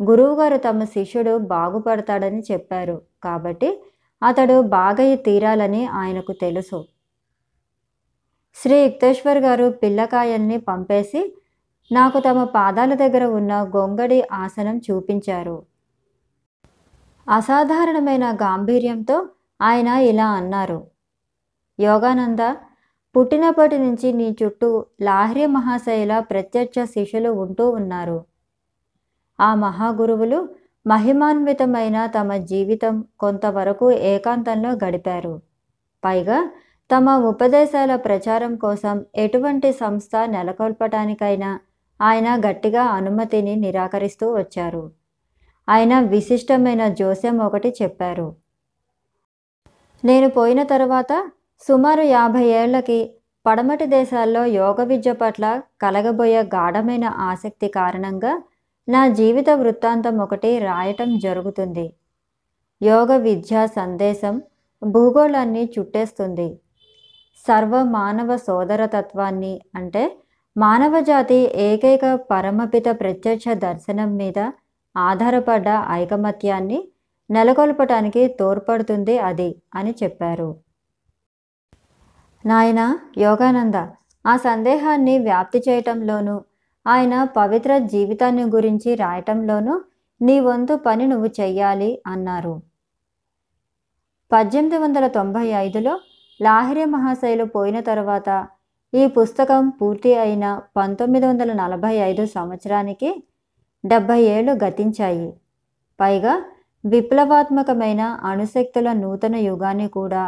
గురువుగారు 0.00 0.56
తమ 0.56 0.84
శిష్యుడు 0.84 1.38
బాగుపడతాడని 1.38 2.42
చెప్పారు. 2.52 3.02
కాబట్టి 3.24 3.82
అతడు 4.22 4.60
బాగయ్య 4.60 5.16
తీరాలని 5.16 5.86
ఆయనకు 5.86 6.32
తెలుసు. 6.32 6.84
శ్రీ 8.54 8.82
యుక్తేశ్వర్ 8.82 9.38
గారు 9.38 9.70
పిల్లకాయల్ని 9.70 10.58
పంపేసి 10.58 11.34
నాకు 11.92 12.18
తమ 12.18 12.44
పాదాల 12.44 12.94
దగ్గర 12.94 13.24
ఉన్న 13.24 13.62
గొంగడి 13.76 14.22
ఆసనం 14.32 14.78
చూపించారు. 14.78 15.62
అసాధారణమైన 17.28 18.32
గాంభీర్యంతో 18.32 19.28
ఆయన 19.60 19.88
ఇలా 19.88 20.26
అన్నారు. 20.26 20.86
యోగానంద 21.80 22.38
పుట్టినప్పటి 23.16 23.78
నుంచి 23.78 24.12
నీ 24.12 24.36
చుట్టూ 24.42 24.84
లాహిరి 25.02 25.46
మహాశైల 25.46 26.18
ప్రత్యక్ష 26.18 26.78
శిష్యులు 26.84 27.30
ఉంటూ 27.30 27.70
ఉన్నారు. 27.70 28.35
ఆ 29.40 29.54
మహాగురువులు 29.54 30.48
మహిమాన్వితమైన 30.86 32.06
తమ 32.06 32.36
జీవితం 32.36 33.04
కొంతవరకు 33.20 33.90
ఏకాంతంలో 33.90 34.70
గడిపారు. 34.84 35.40
పైగా 36.04 36.50
తమ 36.90 37.10
ఉపదేశాల 37.10 37.96
ప్రచారం 37.96 38.56
కోసం 38.56 39.04
ఎటువంటి 39.16 39.72
సంస్థ 39.72 40.16
నెలకొల్పటానికైనా 40.26 41.60
ఆయన 42.00 42.40
గట్టిగా 42.48 42.82
అనుమతిని 42.82 43.56
నిరాకరిస్తూ 43.56 44.34
వచ్చారు. 44.34 44.90
ఆయన 45.68 46.00
విశిష్టమైన 46.00 46.88
జోస్యం 46.88 47.38
ఒకటి 47.38 47.74
చెప్పారు. 47.82 48.34
నేను 50.04 50.28
పోయిన 50.28 50.62
తర్వాత 50.62 51.30
సుమారు 51.68 52.02
యాభై 52.02 52.44
ఏళ్ళకి 52.44 53.10
పడమటి 53.46 53.86
దేశాల్లో 53.86 54.44
యోగ 54.44 54.82
విద్య 54.82 55.12
పట్ల 55.12 55.62
కలగబోయే 55.82 56.42
గాఢమైన 56.42 57.04
ఆసక్తి 57.04 57.68
కారణంగా 57.68 58.42
నా 58.88 59.08
జీవిత 59.08 59.50
వృత్తాంతం 59.50 60.16
ఒకటి 60.24 60.50
రాయటం 60.58 61.18
జరుగుతుంది. 61.18 61.86
యోగ 62.82 63.16
విద్యా 63.16 63.66
సందేశం 63.78 64.34
భూగోళాన్ని 64.82 65.64
చుట్టేస్తుంది. 65.74 66.48
సర్వ 67.46 67.82
మానవ 67.96 68.30
సోదరతత్వాన్ని 68.36 69.54
అంటే 69.74 70.04
మానవజాతి 70.56 71.40
ఏకైక 71.68 72.04
పరమపిత 72.30 72.88
ప్రత్యక్ష 73.00 73.48
దర్శనం 73.66 74.16
మీద 74.16 74.38
ఆధారపడ్డ 74.96 75.68
ఐకమత్యాన్ని 76.00 76.78
నెలకొల్పటానికి 77.30 78.22
తోడ్పడుతుంది 78.40 79.14
అది 79.28 79.50
అని 79.74 79.94
చెప్పారు. 80.02 80.50
నాయన 82.44 82.82
యోగానంద 83.18 83.78
ఆ 84.24 84.34
సందేహాన్ని 84.36 85.14
వ్యాప్తి 85.18 85.58
చేయటంలోనూ 85.68 86.36
ఆయన 86.86 87.24
పవిత్ర 87.24 87.78
జీవితాన్ని 87.78 88.44
గురించి 88.44 88.94
రాయటంలోనూ 88.94 89.80
నీ 90.20 90.40
వంతు 90.40 90.74
పని 90.76 91.06
నువ్వు 91.06 91.28
చెయ్యాలి 91.40 92.02
అన్నారు. 92.06 92.62
పద్దెనిమిది 94.32 94.78
వందల 94.78 95.06
తొంభై 95.06 95.46
ఐదులో 95.46 95.98
లాహిరి 96.42 96.84
మహాశైలు 96.84 97.44
పోయిన 97.44 97.80
తర్వాత 97.80 98.46
ఈ 98.94 99.06
పుస్తకం 99.06 99.68
పూర్తి 99.68 100.14
అయిన 100.14 100.60
పంతొమ్మిది 100.76 101.26
వందల 101.26 101.52
నలభై 101.52 101.94
ఐదు 102.10 102.26
సంవత్సరానికి 102.26 103.10
డెబ్భై 103.84 104.20
ఏళ్ళు 104.22 104.52
గతించాయి. 104.52 105.28
పైగా 106.00 106.34
విప్లవాత్మకమైన 106.84 108.00
అణుశక్తుల 108.00 108.92
నూతన 108.92 109.36
యుగాన్ని 109.36 109.88
కూడా 109.88 110.24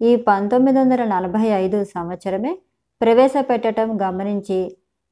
ఈ 0.00 0.16
పంతొమ్మిది 0.16 0.78
వందల 0.78 1.04
నలభై 1.04 1.46
ఐదు 1.62 1.84
సంవత్సరమే 1.84 2.52
ప్రవేశపెట్టడం 3.00 3.88
గమనించి 4.02 4.60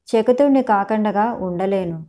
చెకుతుణ్ణి 0.07 0.61
కాకుండా 0.61 1.33
ఉండలేను. 1.33 2.05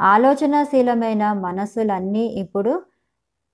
ఆలోచనాశీలమైన 0.00 1.32
మనస్సులన్నీ 1.32 2.26
ఇప్పుడు 2.26 2.82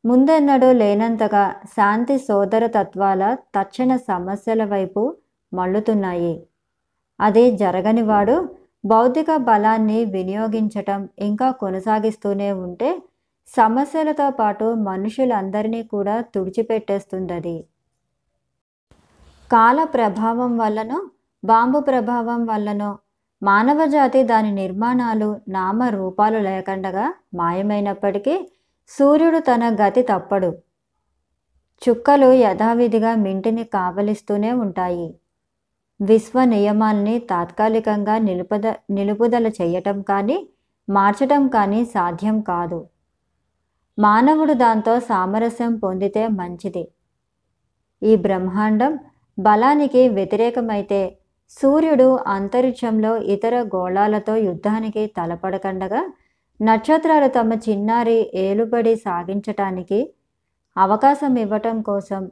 ముందెన్నడూ 0.05 0.73
లేనంతగా 0.73 1.61
శాంతి 1.65 2.19
సోదర 2.19 2.67
తత్వాల 2.67 3.35
తక్షణ 3.35 3.97
సమస్యల 3.97 4.65
వైపు 4.65 5.17
మళ్ళుతున్నాయి. 5.55 6.47
అది 7.21 7.57
జరగనివాడు 7.57 8.49
భౌతిక 8.85 9.37
బలాన్ని 9.37 10.05
వినియోగించటం 10.05 11.09
ఇంకా 11.19 11.51
కొనసాగిస్తూనే 11.51 12.53
ఉంటే 12.53 13.03
సమస్యలతో 13.49 14.31
పాటు 14.31 14.65
మనుషులందరినీ 14.65 15.83
కూడా 15.83 16.21
తుడిచిపెట్టేస్తుందది. 16.21 17.65
కాల 19.53 19.85
ప్రభావం 19.85 20.59
వల్లనో 20.59 21.11
బాంబు 21.45 21.81
ప్రభావం 21.81 22.47
వల్లనో 22.47 22.99
మానవజాతి 23.43 24.23
దాని 24.23 24.53
నిర్మాణాలు 24.53 25.41
నామ 25.49 25.83
రూపాలు 25.83 26.39
లేకుండగా 26.39 27.15
మాయమైనప్పటికీ 27.35 28.51
సూర్యుడు 28.89 29.39
తన 29.39 29.77
గతి 29.83 30.03
తప్పడు. 30.03 30.59
చుక్కలు 31.89 32.33
యథావిధిగా 32.33 33.15
మింటిని 33.15 33.65
కావలిస్తూనే 33.65 34.53
ఉంటాయి. 34.53 35.15
విశ్వ 36.01 36.45
నియమాల్ని 36.45 37.19
తాత్కాలికంగా 37.19 38.19
నిలుపద 38.19 38.67
నిలుపుదల 38.91 39.49
చేయటం 39.49 40.03
కానీ 40.03 40.49
మార్చటం 40.89 41.49
కానీ 41.49 41.85
సాధ్యం 41.85 42.41
కాదు. 42.41 42.87
మానవుడు 43.99 44.53
దాంతో 44.53 45.01
సామరస్యం 45.01 45.77
పొందితే 45.77 46.29
మంచిది. 46.29 46.89
ఈ 48.03 48.17
బ్రహ్మాండం 48.17 48.99
బలానికి 49.39 50.09
వ్యతిరేకమైతే 50.09 51.17
సూర్యుడు 51.59 52.17
అంతరిక్షంలో 52.27 53.17
ఇతర 53.17 53.63
గోళాలతో 53.63 54.37
యుద్ధానికి 54.37 55.07
తలపడకండగా 55.07 56.03
నక్షత్రాలు 56.61 57.27
తమ 57.27 57.53
చిన్నారి 57.69 58.31
ఏలుబడి 58.35 58.97
సాగించటానికి 58.97 60.01
అవకాశం 60.77 61.39
ఇవ్వటం 61.39 61.83
కోసం 61.83 62.23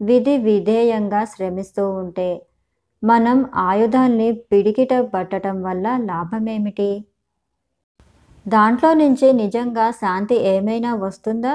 విధి 0.00 0.36
విధేయంగా 0.38 1.24
శ్రమిస్తూ 1.24 1.90
ఉంటే 1.90 2.28
మనం 3.02 3.38
ఆయుధాల్ని 3.54 4.32
పిడికిట 4.32 4.94
పట్టడం 5.14 5.62
వల్ల 5.62 5.86
లాభమేమిటి? 6.04 6.90
దాంట్లో 8.46 8.94
నుంచి 8.94 9.32
నిజంగా 9.32 9.90
శాంతి 9.90 10.34
ఏమైనా 10.34 10.94
వస్తుందా? 10.94 11.54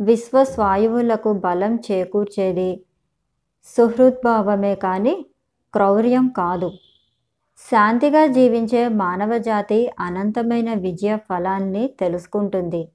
విశ్వస్వాయువులకు 0.00 1.32
బలం 1.32 1.76
చేకూర్చేది 1.76 2.70
సుహృద్భావమే 3.66 4.74
కానీ 4.74 5.14
క్రౌర్యం 5.74 6.28
కాదు. 6.28 6.70
శాంతిగా 7.70 8.26
జీవించే 8.26 8.88
మానవ 8.88 9.38
జాతి 9.38 9.90
అనంతమైన 10.00 10.74
విజయ 10.74 11.16
ఫలాన్ని 11.16 11.94
తెలుసుకుంటుంది. 12.00 12.88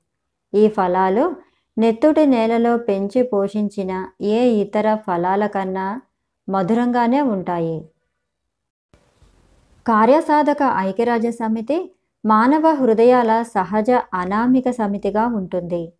ఈ 0.53 0.67
ఫలాలు 0.67 1.35
నెత్తుటి 1.77 2.25
నేలలో 2.25 2.77
పెంచి 2.77 3.23
పోషించిన 3.23 4.07
ఏ 4.21 4.49
ఇతర 4.49 4.95
ఫలాల 4.95 5.47
కన్నా 5.47 6.01
మధురంగానే 6.49 7.21
ఉంటాయి. 7.21 7.89
కార్యసాధక 9.87 10.57
ఐక్యరాజ్య 10.77 11.31
సమితి 11.31 11.95
మానవ 12.25 12.73
హృదయాల 12.73 13.43
సహజ 13.43 13.89
అనామిక 14.13 14.69
సమితిగా 14.69 15.27
ఉంటుంది. 15.27 15.93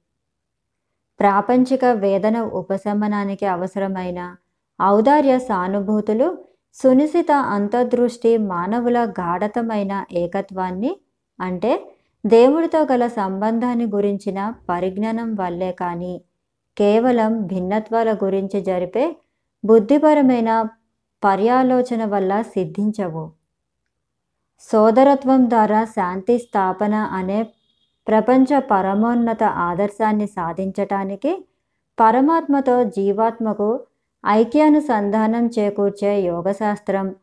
ప్రాపంచిక 1.20 1.86
వేదన 1.86 2.42
ఉపశమనానికి 2.42 3.46
అవసరమైన 3.46 4.36
ఔదార్య 4.82 5.40
సానుభూతులు 5.40 6.47
సునిశిత 6.80 7.32
అంతర్దృష్టి 7.32 8.38
మానవుల 8.38 8.98
గాఢతమైన 9.20 10.06
ఏకత్వాన్ని 10.14 10.92
అంటే 11.40 11.72
దేవుడితో 12.24 12.80
గల 12.92 13.08
సంబంధాన్ని 13.08 13.86
గురించిన 13.86 14.40
పరిజ్ఞానం 14.70 15.36
వల్లే 15.36 15.72
కానీ 15.72 16.14
కేవలం 16.78 17.48
భిన్నత్వాల 17.48 18.14
గురించి 18.24 18.62
జరిపే 18.62 19.06
బుద్ధిపరమైన 19.64 20.50
పర్యాలోచన 21.24 22.06
వల్ల 22.06 22.42
సిద్ధించవు. 22.42 23.24
సోదరత్వం 24.62 25.50
ద్వారా 25.50 25.86
శాంతి 25.86 26.40
స్థాపన 26.40 26.96
అనే 26.96 27.40
ప్రపంచ 28.08 28.60
పరమోన్నత 28.72 29.44
ఆదర్శాన్ని 29.44 30.28
సాధించటానికి 30.28 31.32
పరమాత్మతో 31.98 32.84
జీవాత్మకు 32.84 33.70
ఐక్యానుసంధానం 34.24 35.46
చేకూర్చే 35.46 36.20
యోగశాస్త్రం. 36.20 37.16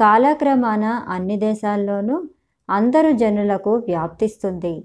కాలక్రమాన 0.00 0.84
అన్ని 1.08 1.36
దేశాల్లోనూ 1.36 2.22
అందరు 2.68 3.10
జనులకు 3.10 3.74
వ్యాప్తిస్తుంది. 3.88 4.82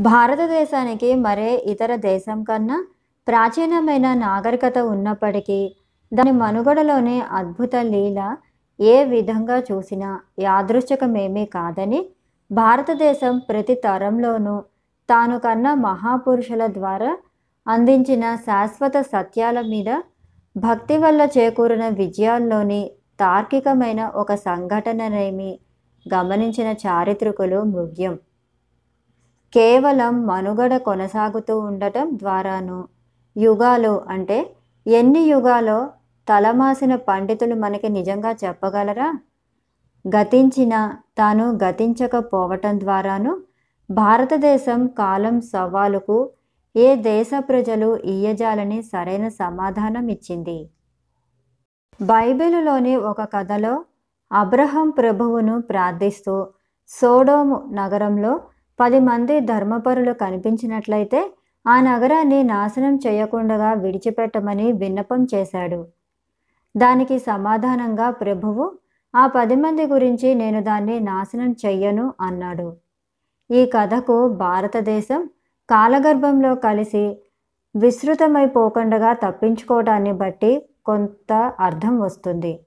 భారతదేశానికి 0.00 1.14
మరే 1.14 1.50
ఇతర 1.56 1.96
దేశం 1.96 2.42
కన్నా 2.42 2.84
ప్రాచీనమైన 3.28 4.14
నాగరికత 4.14 4.78
ఉన్నప్పటికీ 4.78 5.76
దాని 6.12 6.32
మనుగడలోనే 6.32 7.20
అద్భుత 7.20 7.76
లీల 7.76 8.36
ఏ 8.80 9.04
విధంగా 9.04 9.58
చూసినా 9.58 10.20
యాదృశ్చకమేమీ 10.38 11.44
కాదని 11.46 12.08
భారతదేశం 12.50 13.38
ప్రతి 13.38 13.74
తరంలోనూ 13.74 14.62
తాను 15.08 15.38
కన్న 15.38 15.74
మహాపురుషుల 15.74 16.66
ద్వారా 16.66 17.16
అందించిన 17.66 18.24
శాశ్వత 18.36 19.00
సత్యాల 19.12 19.60
మీద 19.60 19.90
భక్తి 20.56 20.96
వల్ల 20.98 21.28
చేకూరిన 21.36 21.88
విజయాల్లోని 21.88 22.82
తార్కికమైన 23.20 24.00
ఒక 24.14 24.34
సంఘటననేమి 24.34 25.50
గమనించిన 26.06 26.68
చారిత్రకులు 26.86 27.62
మృగ్యం. 27.64 28.14
కేవలం 29.52 30.26
మనుగడ 30.26 30.76
కొనసాగుతూ 30.76 31.58
ఉండటం 31.60 32.18
ద్వారాను 32.18 32.78
యుగాలు 33.36 34.02
అంటే 34.08 34.38
ఎన్ని 34.86 35.22
యుగాలో 35.24 35.78
తలమాసిన 36.28 36.94
పండితులు 37.08 37.54
మనకి 37.54 37.88
నిజంగా 37.88 38.36
చెప్పగలరా? 38.44 39.08
గతించిన 40.04 40.74
తాను 41.18 41.58
గతించకపోవటం 41.64 42.80
ద్వారాను 42.80 43.32
భారతదేశం 43.90 44.86
కాలం 44.98 45.40
సవాలుకు 45.52 46.16
ఏ 46.76 46.94
దేశ 46.96 47.30
ప్రజలు 47.38 47.96
ఇయ్యజాలని 48.04 48.82
సరైన 48.82 49.28
సమాధానం 49.28 50.08
ఇచ్చింది? 50.08 50.70
బైబిలులోని 52.02 52.96
ఒక 52.96 53.22
కథలో 53.22 53.84
అబ్రహం 54.32 54.90
ప్రభువును 54.90 55.60
ప్రార్థిస్తూ 55.60 56.46
సోడోము 56.88 57.68
నగరంలో 57.72 58.40
పది 58.80 59.00
మంది 59.00 59.40
ధర్మపరులు 59.40 60.12
కనిపించినట్లయితే 60.12 61.30
ఆ 61.66 61.80
నగరాన్ని 61.80 62.42
నాశనం 62.42 62.96
చేయకుండా 62.96 63.72
విడిచిపెట్టమని 63.72 64.72
విన్నపం 64.72 65.26
చేశాడు. 65.34 65.86
దానికి 66.76 67.18
సమాధానంగా 67.18 68.10
ప్రభువు 68.10 68.72
ఆ 69.14 69.26
పది 69.26 69.56
మంది 69.56 69.86
గురించి 69.86 70.34
నేను 70.34 70.62
దాన్ని 70.62 71.00
నాశనం 71.00 71.56
చెయ్యను 71.66 72.14
అన్నాడు. 72.20 72.76
ఈ 73.50 73.66
కథకు 73.66 74.28
భారతదేశం 74.28 75.28
కాలగర్భంలో 75.68 76.54
కలిసి 76.54 77.04
విస్తృతమైపోకుండా 77.74 79.12
తప్పించుకోవడాన్ని 79.12 80.12
బట్టి 80.12 80.68
కొంత 80.86 81.32
అర్థం 81.60 82.00
వస్తుంది. 82.00 82.60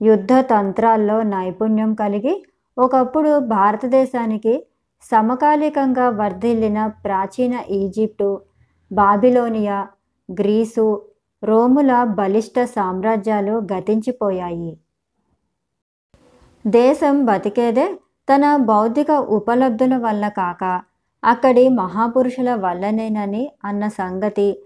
యుద్ధ 0.00 0.32
తంత్రాల్లో 0.32 1.22
నైపుణ్యం 1.22 1.94
కలిగి 1.94 2.44
ఒకప్పుడు 2.76 3.38
భారతదేశానికి 3.38 4.54
సమకాలికంగా 5.02 6.08
వర్ధిల్లిన 6.08 6.86
ప్రాచీన 6.86 7.54
ఈజిప్టు 7.70 8.40
బాబిలోనియా 8.92 9.88
గ్రీసు 10.30 11.02
రోముల 11.42 12.04
బలిష్ట 12.04 12.64
సామ్రాజ్యాలు 12.64 13.54
గతించిపోయాయి. 13.72 14.78
దేశం 16.66 17.24
బతికేదే 17.24 17.98
తన 18.28 18.56
బౌద్ధిక 18.56 19.10
ఉపలబ్ధుల 19.10 19.96
వల్ల 19.96 20.28
కాక 20.28 20.64
అక్కడి 21.22 21.68
మహాపురుషుల 21.68 22.54
వల్లనేనని 22.54 23.52
అన్న 23.64 23.88
సంగతి 23.88 24.58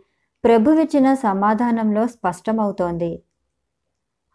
ప్రభువిచ్చిన 0.44 1.14
సమాధానంలో 1.14 2.06
స్పష్టమవుతోంది. 2.06 3.22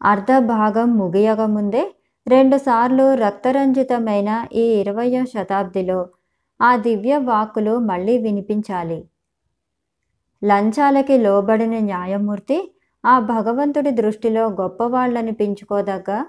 అర్ధ 0.02 0.38
భాగం 0.38 0.98
ముగియకముందే 0.98 1.84
రెండుసార్లు 2.28 3.14
రక్తరంజితమైన 3.14 4.46
ఈ 4.54 4.62
ఇరవయో 4.62 5.26
శతాబ్దిలో 5.26 6.10
ఆ 6.62 6.76
దివ్య 6.76 7.18
వాక్కులు 7.18 7.80
మళ్ళీ 7.80 8.18
వినిపించాలి. 8.18 9.00
లంచాలకి 10.44 11.18
లోబడిన 11.18 11.80
న్యాయమూర్తి 11.80 12.58
ఆ 13.06 13.20
భగవంతుడి 13.20 13.92
దృష్టిలో 13.92 14.48
గొప్పవాళ్ళనిపించుకోదగ్గ 14.62 16.24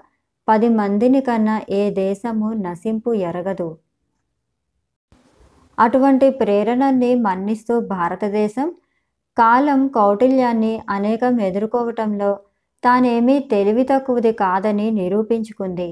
పది 0.47 0.69
మందిని 0.69 1.21
కన్నా 1.21 1.61
ఏ 1.69 1.89
దేశము 1.91 2.53
నశింపు 2.53 3.13
ఎరగదు. 3.13 3.77
అటువంటి 5.79 6.29
ప్రేరణని 6.29 7.15
మన్నిస్తూ 7.15 7.79
భారతదేశం 7.79 8.75
కాలం 9.37 9.87
కౌటిల్యాన్ని 9.87 10.81
అనేకం 10.89 11.41
ఎదుర్కోవటంలో 11.41 12.39
తానేమీ 12.83 13.39
తెలివి 13.39 13.83
తక్కువది 13.83 14.31
కాదని 14.31 14.91
నిరూపించుకుంది. 14.91 15.89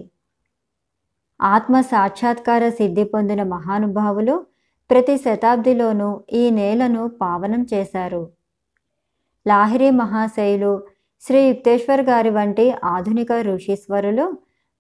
ఆత్మ 1.41 1.81
సాక్షాత్కార 1.81 2.69
సిద్ధి 2.69 3.03
పొందిన 3.03 3.43
మహానుభావులు 3.43 4.45
ప్రతి 4.91 5.17
శతాబ్దిలోనూ 5.17 6.21
ఈ 6.33 6.49
నేలను 6.49 7.07
పావనం 7.07 7.65
చేశారు. 7.73 8.29
లాహిరి 9.47 9.89
మహాశైలు 9.91 10.83
శ్రీ 11.21 11.39
యుక్తేశ్వర్ 11.47 12.01
గారి 12.01 12.29
వంటి 12.29 12.65
ఆధునిక 12.83 13.31
ఋషీశ్వరులు 13.31 14.25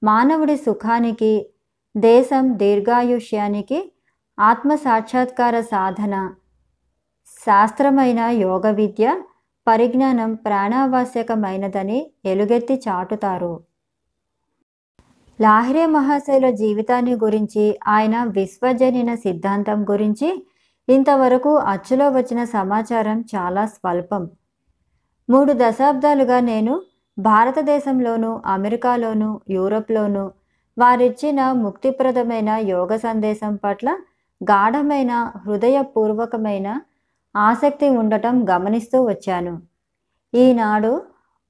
మానవుడి 0.03 0.57
సుఖానికి 0.57 1.31
దేశం 1.97 2.57
దీర్ఘాయుష్యానికి 2.57 3.91
ఆత్మ 4.39 4.75
సాక్షాత్కార 4.75 5.61
సాధన. 5.61 6.33
శాస్త్రమైన 7.25 8.19
యోగ 8.19 8.69
విద్య 8.71 9.21
పరిజ్ఞానం 9.67 10.33
ప్రాణావశ్యకమైనదని 10.33 12.11
ఎలుగెత్తి 12.25 12.81
చాటుతారు. 12.89 13.59
లాహిరే 15.41 15.85
మహాశయుల 15.85 16.49
జీవితాన్ని 16.49 17.13
గురించి 17.13 17.79
ఆయన 17.87 18.23
విశ్వజనిన 18.23 19.15
సిద్ధాంతం 19.15 19.83
గురించి 19.83 20.47
ఇంతవరకు 20.89 21.55
అచ్చులో 21.55 22.09
వచ్చిన 22.09 22.43
సమాచారం 22.43 23.25
చాలా 23.35 23.65
స్వల్పం. 23.65 24.29
మూడు 25.29 25.53
దశాబ్దాలుగా 25.55 26.39
నేను 26.39 26.81
భారతదేశంలోనూ 27.19 28.41
అమెరికాలోనూ 28.45 29.41
యూరప్లోనూ 29.49 30.31
వారిచ్చిన 30.77 31.51
ముక్తిప్రదమైన 31.51 32.49
యోగ 32.49 32.95
సందేశం 32.95 33.55
పట్ల 33.55 33.97
గాఢమైన 34.41 35.31
హృదయపూర్వకమైన 35.45 36.81
ఆసక్తి 37.35 37.89
ఉండటం 37.89 38.45
గమనిస్తూ 38.49 39.03
వచ్చాను. 39.05 39.61
ఈనాడు 40.35 41.01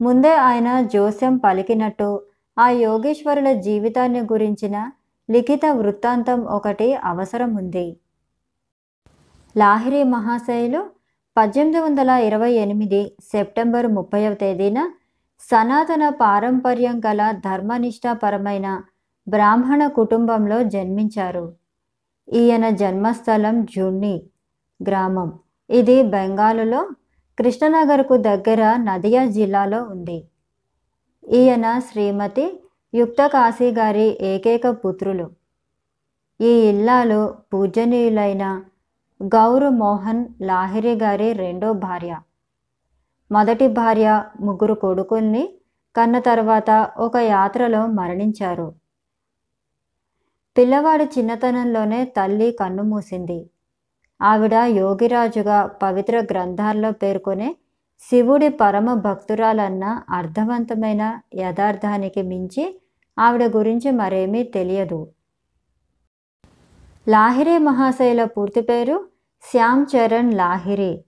ముందే 0.01 0.35
ఆయన 0.35 0.81
జోస్యం 0.81 1.37
పలికినట్టు 1.37 2.21
ఆ 2.59 2.69
యోగేశ్వరుల 2.69 3.51
జీవితాన్ని 3.51 4.21
గురించిన 4.21 4.91
లిఖిత 5.29 5.65
వృత్తాంతం 5.65 6.45
ఒకటి 6.45 6.93
అవసరం 6.93 7.55
ఉంది. 7.55 7.97
లాహిరి 9.57 10.03
మహాశయులు 10.03 10.81
పద్దెనిమిది 11.37 11.79
వందల 11.79 12.09
ఇరవై 12.09 12.51
ఎనిమిది 12.51 13.15
సెప్టెంబర్ 13.31 13.87
ముప్పైవ 13.87 14.33
తేదీన 14.33 14.89
సనాతన 15.39 16.09
పారంపర్యం 16.09 17.01
గల 17.05 17.31
ధర్మనిష్టాపరమైన 17.31 18.81
బ్రాహ్మణ 19.27 19.87
కుటుంబంలో 19.87 20.63
జన్మించారు. 20.63 21.53
ఈయన 22.33 22.69
జన్మస్థలం 22.69 23.65
జున్ని 23.65 24.23
గ్రామం. 24.83 25.39
ఇది 25.69 26.03
బెంగాలులో 26.03 26.89
కృష్ణనగర్కు 27.39 28.17
దగ్గర 28.17 28.75
నదియా 28.75 29.25
జిల్లాలో 29.25 29.83
ఉంది. 29.83 30.27
ఈయన 31.29 31.79
శ్రీమతి 31.79 32.61
యుక్తకాశీ 32.93 33.71
గారి 33.71 34.17
ఏకైక 34.21 34.67
పుత్రులు. 34.67 35.29
ఈ 36.41 36.47
ఇల్లాలు 36.47 37.35
పూజనీయులైన 37.53 38.63
గౌర్ 39.23 39.69
మోహన్ 39.69 40.25
లాహిరి 40.41 40.93
గారి 40.95 41.33
రెండో 41.33 41.73
భార్య. 41.73 42.17
మొదటి 43.31 43.67
భార్య 43.67 44.23
ముగ్గురు 44.41 44.73
కొడుకుల్ని 44.73 45.49
కన్న 45.95 46.19
తర్వాత 46.19 46.89
ఒక 46.97 47.17
యాత్రలో 47.17 47.87
మరణించారు. 47.87 48.73
పిల్లవాడి 50.57 51.03
చిన్నతనంలోనే 51.03 52.05
తల్లి 52.05 52.51
కన్నుమూసింది 52.51 53.49
ఆవిడ 54.21 54.53
యోగిరాజుగా 54.53 55.65
పవిత్ర 55.83 56.19
గ్రంథాల్లో 56.19 56.91
పేర్కొనే 56.91 57.55
శివుడి 57.99 58.49
పరమ 58.49 58.93
భక్తురాలన్న 58.93 60.03
అర్థవంతమైన 60.09 61.19
యథార్థానికి 61.35 62.21
మించి 62.21 62.81
ఆవిడ 63.19 63.43
గురించి 63.43 63.91
మరేమీ 63.91 64.43
తెలియదు. 64.43 65.07
లాహిరి 67.07 67.57
మహాశైల 67.57 68.23
పూర్తి 68.23 68.61
పేరు 68.61 69.07
శ్యామ్ 69.51 69.85
చరణ్ 69.95 70.33
లాహిరి. 70.33 71.05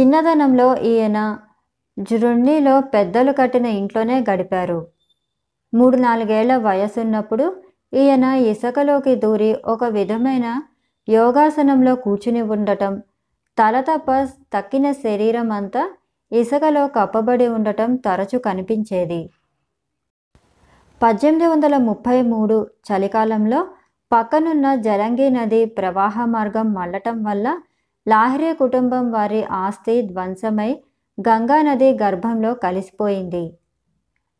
చిన్నదనంలో 0.00 0.76
ఈయన 0.76 1.38
జృణ్ణిలో 1.98 2.80
పెద్దలు 2.80 3.32
కట్టిన 3.32 3.66
ఇంట్లోనే 3.66 4.24
గడిపారు. 4.30 4.86
మూడు 5.74 5.96
నాలుగేళ్ళ 5.96 6.56
వయసున్నప్పుడు 6.56 7.62
ఈయన 7.92 8.24
ఇసుకలోకి 8.24 9.14
దూరి 9.14 9.56
ఒక 9.66 9.84
విధమైన 9.84 10.62
యోగాసనంలో 11.08 11.94
కూర్చుని 11.94 12.42
ఉండటం 12.42 13.02
తల 13.58 13.80
తప్ప 13.80 14.24
తక్కిన 14.54 14.92
శరీరం 14.92 15.52
అంతా 15.52 15.90
ఇసుకలో 16.32 16.86
కప్పబడి 16.86 17.48
ఉండటం 17.48 17.96
తరచు 17.96 18.38
కనిపించేది. 18.38 19.30
పద్దెనిమిది 21.02 21.46
వందల 21.46 21.76
ముప్పై 21.76 22.22
మూడు 22.22 22.66
చలికాలంలో 22.92 23.66
పక్కనున్న 24.12 24.74
జలంగి 24.74 25.30
నది 25.30 25.64
ప్రవాహ 25.64 26.24
మార్గం 26.24 26.72
మళ్ళటం 26.72 27.22
వల్ల 27.22 27.60
లాహిరి 28.08 28.54
కుటుంబం 28.54 29.10
వారి 29.10 29.44
ఆస్తి 29.44 30.02
ధ్వంసమై 30.02 30.82
గంగా 31.28 31.62
నది 31.62 31.98
గర్భంలో 32.02 32.54
కలిసిపోయింది. 32.54 33.52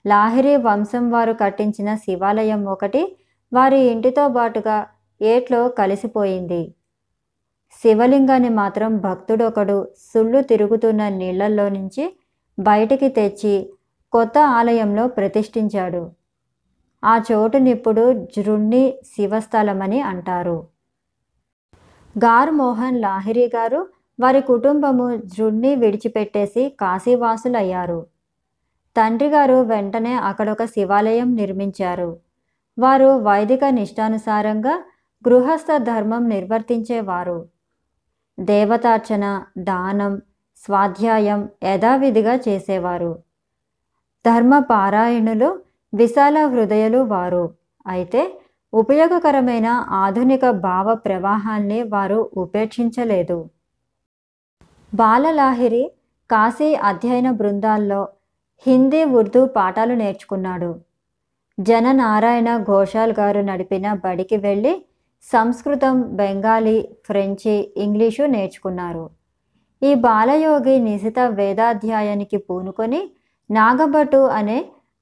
లాహిరి 0.07 0.57
వంశం 0.57 1.11
వారు 1.11 1.33
కట్టించిన 1.33 1.95
శివాలయం 1.95 2.65
ఒకటి 2.65 3.17
వారి 3.53 3.79
ఇంటితో 3.81 4.29
బాటుగా 4.29 4.87
ఏట్లో 5.23 5.69
కలిసిపోయింది. 5.69 6.75
శివలింగాన్ని 7.83 8.49
మాత్రం 8.49 8.97
భక్తుడొకడు 8.97 9.89
సుళ్ళు 10.15 10.43
తిరుగుతున్న 10.43 11.09
నీళ్ళలో 11.09 11.69
నుంచి 11.69 12.17
బయటికి 12.59 13.09
తెచ్చి 13.09 13.73
కొత్త 14.13 14.39
ఆలయంలో 14.39 15.09
ప్రతిష్ఠించాడు. 15.09 16.11
ఆ 17.05 17.21
చోటునిప్పుడు 17.33 18.27
జృణ్ణి 18.39 18.95
శివస్థలమని 19.07 20.01
అంటారు. 20.01 20.67
గార్ 22.17 22.51
మోహన్ 22.51 23.01
లాహిరి 23.01 23.47
గారు 23.57 23.89
వారి 24.21 24.41
కుటుంబము 24.41 25.17
జృణ్ణి 25.17 25.75
విడిచిపెట్టేసి 25.75 26.77
కాశీవాసులయ్యారు. 26.81 28.07
తండ్రి 28.97 29.29
గారు 29.29 29.55
వెంటనే 29.55 30.15
అక్కడొక 30.15 30.65
శివాలయం 30.65 31.37
నిర్మించారు. 31.37 32.32
వారు 32.79 33.07
వైదిక 33.07 33.65
నిష్టానుసారంగా 33.65 34.85
గృహస్థ 35.29 35.77
ధర్మం 35.77 36.29
నిర్వర్తించేవారు. 36.29 37.47
దేవతార్చన 38.41 39.45
దానం 39.59 40.23
స్వాధ్యాయం 40.57 41.49
యథావిధిగా 41.65 42.35
చేసేవారు. 42.49 43.19
ధర్మ 44.27 44.59
పారాయణులు 44.59 45.63
విశాల 45.95 46.47
హృదయులు 46.47 46.99
వారు. 46.99 47.55
అయితే 47.87 48.41
ఉపయోగకరమైన 48.75 49.67
ఆధునిక 49.91 50.51
భావ 50.51 50.95
ప్రవాహాన్ని 50.95 51.83
వారు 51.83 52.31
ఉపేక్షించలేదు. 52.37 53.49
బాలలాహిరి 54.95 55.91
కాశీ 56.31 56.75
అధ్యయన 56.75 57.31
బృందాల్లో 57.31 58.09
హిందీ 58.67 59.05
ఉర్దూ 59.05 59.47
పాఠాలు 59.47 59.95
నేర్చుకున్నాడు. 59.95 60.92
జననారాయణ 61.69 62.51
ఘోషాల్ 62.69 63.13
గారు 63.19 63.41
నడిపిన 63.41 63.87
బడికి 64.05 64.37
వెళ్ళి 64.37 64.73
సంస్కృతం 65.25 65.97
బెంగాలీ 66.19 66.77
ఫ్రెంచి 67.07 67.55
ఇంగ్లీషు 67.77 68.23
నేర్చుకున్నారు. 68.35 69.05
ఈ 69.83 69.91
బాలయోగి 70.07 70.75
నిశిత 70.79 71.19
వేదాధ్యాయానికి 71.39 72.39
పూనుకొని 72.47 73.01
నాగభటు 73.51 74.21
అనే 74.39 74.59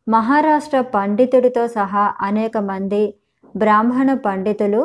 మహారాష్ట్ర 0.06 0.78
పండితుడితో 0.94 1.64
సహా 1.68 2.04
అనేక 2.20 2.56
మంది 2.70 3.02
బ్రాహ్మణ 3.56 4.10
పండితులు 4.26 4.82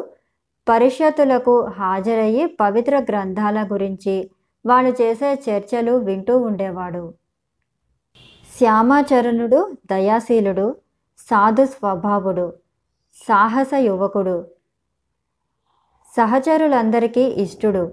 పరిషత్తులకు 0.68 1.56
హాజరయ్యి 1.80 2.46
పవిత్ర 2.62 2.96
గ్రంథాల 3.10 3.58
గురించి 3.72 4.16
వాళ్ళు 4.66 4.92
చేసే 5.02 5.30
చర్చలు 5.46 5.94
వింటూ 6.08 6.36
ఉండేవాడు. 6.48 7.04
శ్యామాచరణుడు 8.50 9.60
దయాశీలుడు 9.92 10.68
సాధు 11.18 11.66
స్వభావుడు 11.66 12.54
సాహస 13.16 13.74
యువకుడు. 13.74 14.48
సహచరులందరికీ 16.18 17.22
ఇష్టుడు. 17.22 17.92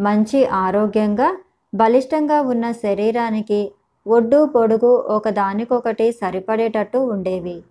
మంచి 0.00 0.46
ఆరోగ్యంగా 0.46 1.38
బలిష్టంగా 1.74 2.40
ఉన్న 2.40 2.72
శరీరానికి 2.72 3.72
ఒడ్డు 4.06 4.46
పొడుగు 4.46 4.96
ఒకదానికొకటి 4.96 6.12
సరిపడేటట్టు 6.12 6.98
ఉండేవి. 6.98 7.62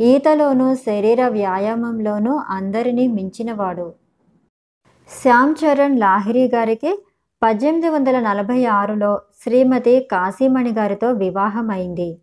ఈతలోనూ 0.00 0.74
శరీర 0.74 1.28
వ్యాయామంలోనూ 1.28 2.36
అందరినీ 2.48 3.06
మించినవాడు. 3.06 3.94
శ్యామ్ 5.22 5.54
చరణ్ 5.64 5.98
లాహిరి 5.98 6.50
గారికి 6.54 7.04
పద్దెనిమిది 7.42 7.88
వందల 7.88 8.20
నలభై 8.20 8.64
ఆరులో 8.64 9.20
శ్రీమతి 9.42 10.08
కాశీమణి 10.12 10.70
గారితో 10.70 11.12
వివాహమైంది. 11.12 12.18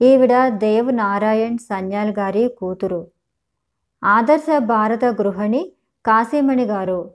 ఈవిడ 0.00 0.48
దేవ్ 0.48 0.96
నారాయణ్ 0.96 1.58
సన్యాల్ 1.58 2.10
గారి 2.10 2.48
కూతురు. 2.48 3.06
ఆదర్శ 4.04 4.58
భారత 4.58 5.04
గృహిణి 5.04 5.72
కాశీమణి 6.04 6.64
గారు 6.64 7.10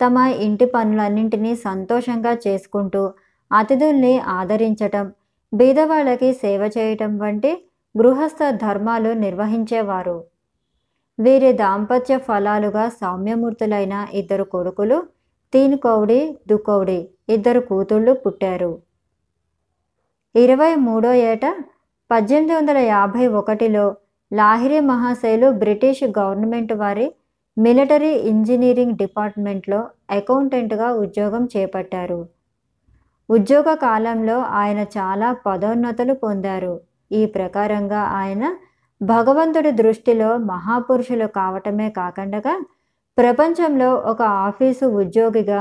తమ 0.00 0.18
ఇంటి 0.18 0.66
పనులన్నింటినీ 0.66 1.54
సంతోషంగా 1.54 2.32
చేసుకుంటూ 2.46 3.02
అతిథుల్ని 3.52 4.18
ఆదరించటం 4.18 5.12
బీదవాళ్ళకి 5.52 6.32
సేవ 6.32 6.70
చేయటం 6.78 7.18
వంటి 7.18 7.52
గృహస్థ 7.94 8.50
ధర్మాలు 8.50 9.10
నిర్వహించేవారు. 9.14 10.24
వీరి 11.18 11.52
దాంపత్య 11.52 12.18
ఫలాలుగా 12.18 12.88
సౌమ్యమూర్తులైన 12.88 14.06
ఇద్దరు 14.12 14.44
కొడుకులు 14.44 15.02
తీన్ 15.52 15.78
కౌడి 15.78 16.38
దుకౌడి 16.48 17.08
ఇద్దరు 17.28 17.60
కూతుళ్ళు 17.60 18.12
పుట్టారు. 18.12 18.72
ఇరవై 20.34 20.74
మూడో 20.74 21.12
ఏట 21.12 21.46
పద్దెనిమిది 22.10 22.54
వందల 22.54 22.78
యాభై 22.78 23.26
ఒకటిలో 23.26 23.84
లాహిరి 24.32 24.80
మహాశైలు 24.80 25.50
బ్రిటిష్ 25.50 26.02
గవర్నమెంట్ 26.18 26.72
వారి 26.72 27.06
మిలిటరీ 27.56 28.10
ఇంజనీరింగ్ 28.10 28.96
డిపార్ట్మెంట్లో 28.96 29.80
అకౌంటెంట్గా 30.10 30.92
ఉద్యోగం 30.92 31.48
చేపట్టారు. 31.56 32.28
ఉద్యోగ 33.30 33.74
కాలంలో 33.74 34.36
ఆయన 34.40 34.80
చాలా 34.96 35.32
పదోన్నతులు 35.46 36.14
పొందారు. 36.14 36.80
ఈ 37.12 37.26
ప్రకారంగా 37.26 38.00
ఆయన 38.00 38.44
భగవంతుడి 39.02 39.70
దృష్టిలో 39.70 40.36
మహాపురుషులు 40.36 41.26
కావటమే 41.26 41.90
కాకుండా 41.90 42.54
ప్రపంచంలో 43.18 43.94
ఒక 43.94 44.22
ఆఫీసు 44.22 44.86
ఉద్యోగిగా 44.86 45.60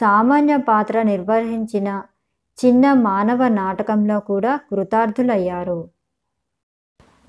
సామాన్య 0.00 0.56
పాత్ర 0.56 1.02
నిర్వహించిన 1.02 1.88
చిన్న 2.64 2.92
మానవ 2.92 3.48
నాటకంలో 3.48 4.20
కూడా 4.20 4.56
కృతార్థులయ్యారు. 4.56 5.88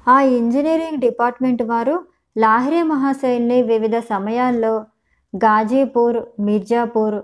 ఆ 0.07 0.21
ఇంజనీరింగ్ 0.21 1.01
డిపార్ట్మెంట్ 1.01 1.63
వారు 1.63 2.05
లాహిరి 2.37 2.83
మహాశైల్ని 2.83 3.61
వివిధ 3.61 3.97
సమయాల్లో 3.97 4.85
గాజీపూర్ 5.35 6.41
మిర్జాపూర్ 6.41 7.21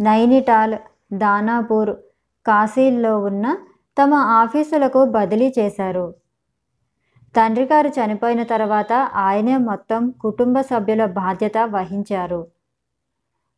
నైనిటాల్ 0.00 0.74
దానాపూర్ 1.12 1.90
కాశీల్లో 2.46 3.18
ఉన్న 3.20 3.58
తమ 4.02 4.14
ఆఫీసులకు 4.14 5.04
బదిలీ 5.04 5.54
చేశారు. 5.58 6.14
తండ్రి 7.36 7.64
గారు 7.64 7.88
చనిపోయిన 7.88 8.42
తర్వాత 8.42 8.92
ఆయనే 9.14 9.56
మొత్తం 9.56 10.10
కుటుంబ 10.10 10.60
సభ్యుల 10.60 11.04
బాధ్యత 11.04 11.58
వహించారు. 11.58 12.46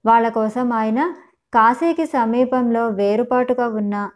వాళ్ళ 0.07 0.29
కోసం 0.29 0.73
ఆయన 0.73 1.15
కాశీకి 1.53 2.07
సమీపంలో 2.07 2.89
వేరుపాటుగా 2.89 3.67
ఉన్న 3.69 4.11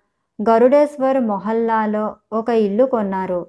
గరుడేశ్వర్ 0.48 1.20
మొహల్లాలో 1.20 2.16
ఒక 2.32 2.48
ఇల్లు 2.48 2.84
కొన్నారు. 2.84 3.46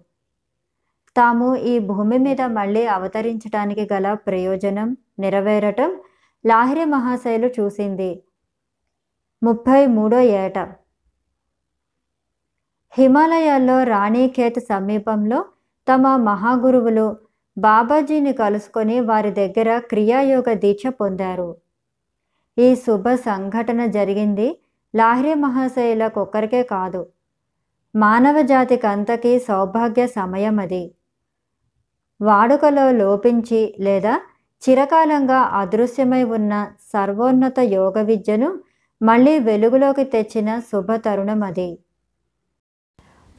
తాము 1.15 1.55
ఈ 1.55 1.79
భూమి 1.79 2.17
మీద 2.17 2.41
మళ్ళీ 2.41 2.85
అవతరించడానికి 2.85 3.87
గల 3.93 4.13
ప్రయోజనం 4.13 4.97
నెరవేరటం 5.19 5.91
లాహిరి 6.45 6.85
మహాశైలు 6.85 7.51
చూసింది. 7.59 8.23
ముప్పై 9.43 9.85
మూడో 9.85 10.19
ఏట. 10.19 10.59
హిమాలయాల్లో 12.97 13.83
రాణిఖేత్ 13.83 14.59
సమీపంలో 14.59 15.45
తమ 15.87 16.15
మహాగురువులు 16.15 17.17
బాబాజీని 17.57 18.33
కలుసుకొని 18.33 18.99
వారి 18.99 19.31
దగ్గర 19.31 19.79
క్రియాయోగ 19.79 20.53
దీక్ష 20.53 20.87
పొందారు. 20.87 21.62
ఈ 22.57 22.75
శుభ 22.75 23.13
సంఘటన 23.13 23.85
జరిగింది. 23.85 24.59
లాహిరి 24.95 25.33
మహాశయులకొక్కరికే 25.33 26.63
కాదు. 26.63 27.07
మానవ 27.95 28.41
జాతికి 28.41 28.87
అంతకీ 28.87 29.39
సౌభాగ్య 29.39 30.07
సమయం 30.07 30.59
అది. 30.59 30.93
వాడుకలో 32.21 32.91
లోపించి 32.91 33.75
లేదా 33.79 34.21
చిరకాలంగా 34.61 35.37
అదృశ్యమై 35.37 36.23
ఉన్న 36.23 36.67
సర్వోన్నత 36.93 37.59
యోగ 37.59 38.01
విద్యను 38.01 38.59
మళ్ళీ 39.01 39.39
వెలుగులోకి 39.39 40.03
తెచ్చిన 40.03 40.59
శుభ 40.59 40.95
తరుణం 40.95 41.43
అది. 41.43 41.79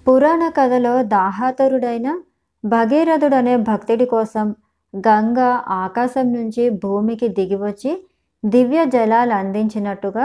పురాణ 0.08 0.48
కథలో 0.48 1.02
దాహాతరుడైన 1.02 2.22
భగీరథుడనే 2.64 3.56
భక్తుడి 3.56 4.06
కోసం 4.06 4.54
గంగ 4.96 5.38
ఆకాశం 5.68 6.32
నుంచి 6.32 6.70
భూమికి 6.70 7.28
దిగివచ్చి 7.28 8.06
దివ్య 8.44 8.84
జలాలు 8.84 9.34
అందించినట్టుగా 9.34 10.24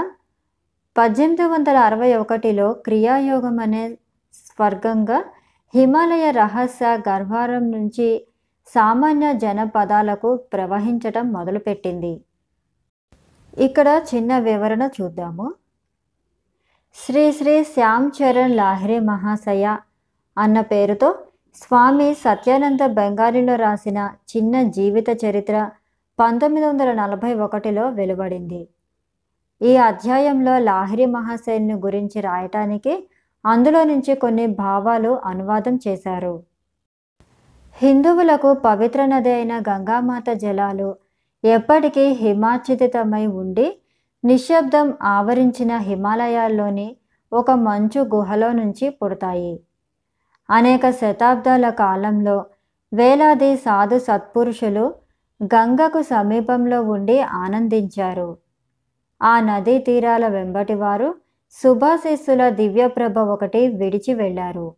పద్దెనిమిది 0.98 1.44
వందల 1.44 1.78
అరవై 1.78 2.14
ఒకటిలో 2.14 2.74
క్రియాయోగం 2.74 3.60
అనే 3.60 3.84
స్వర్గంగా 4.34 5.20
హిమాలయ 5.74 6.32
రహస్య 6.32 6.86
గర్భారం 7.10 7.72
నుంచి 7.72 8.26
సామాన్య 8.68 9.34
జనపదాలకు 9.34 10.36
ప్రవహించటం 10.36 11.32
మొదలుపెట్టింది. 11.32 12.22
ఇక్కడ 13.58 14.02
చిన్న 14.16 14.40
వివరణ 14.40 14.90
చూద్దాము. 15.02 15.54
శ్రీ 16.96 17.32
శ్రీ 17.32 17.64
శ్యామ్ 17.64 18.12
చరణ్ 18.18 18.56
లాహిరి 18.56 19.00
మహాశయ 19.00 19.78
అన్న 20.38 20.62
పేరుతో 20.62 21.10
స్వామి 21.56 22.14
సత్యానంద 22.14 22.80
బెంగాలీలో 22.80 23.56
రాసిన 23.56 24.00
చిన్న 24.30 24.62
జీవిత 24.62 25.10
చరిత్ర 25.26 25.70
పంతొమ్మిది 26.20 26.68
వందల 26.68 26.92
నలభై 26.92 27.34
ఒకటిలో 27.34 27.90
వెలువడింది. 27.90 28.68
ఈ 29.62 29.78
అధ్యాయంలో 29.78 30.60
లాహిరి 30.60 31.06
మహాశయుని 31.06 31.74
గురించి 31.74 32.22
రాయటానికి 32.22 33.08
అందులో 33.46 33.84
నుంచి 33.84 34.16
కొన్ని 34.16 34.48
భావాలు 34.48 35.20
అనువాదం 35.26 35.80
చేశారు. 35.88 36.44
హిందువులకు 37.74 38.54
పవిత్ర 38.54 39.06
నది 39.06 39.34
అయిన 39.34 39.60
గంగామాత 39.60 40.30
జలాలు 40.30 40.96
ఎప్పటికీ 41.44 42.08
హిమాచ్ఛిదితమై 42.08 43.26
ఉండి 43.26 43.78
నిశ్శబ్దం 44.26 44.94
ఆవరించిన 45.04 45.78
హిమాలయాల్లోని 45.78 46.96
ఒక 47.34 47.52
మంచు 47.52 48.02
గుహలో 48.02 48.52
నుంచి 48.52 48.90
పుడతాయి. 48.90 49.60
అనేక 50.52 50.90
శతాబ్దాల 50.90 51.70
కాలంలో 51.70 52.46
వేలాది 52.94 53.56
సాధు 53.58 54.00
సత్పురుషులు 54.00 54.94
గంగకు 55.44 56.02
సమీపంలో 56.02 56.84
ఉండి 56.84 57.22
ఆనందించారు. 57.22 58.38
ఆ 59.22 59.40
నదీ 59.40 59.80
తీరాల 59.80 60.28
వెంబటి 60.28 60.74
వారు 60.74 61.16
శుభాశిస్సుల 61.52 62.50
దివ్యప్రభ 62.50 63.20
ఒకటి 63.20 63.68
విడిచి 63.68 64.14
వెళ్ళారు. 64.14 64.76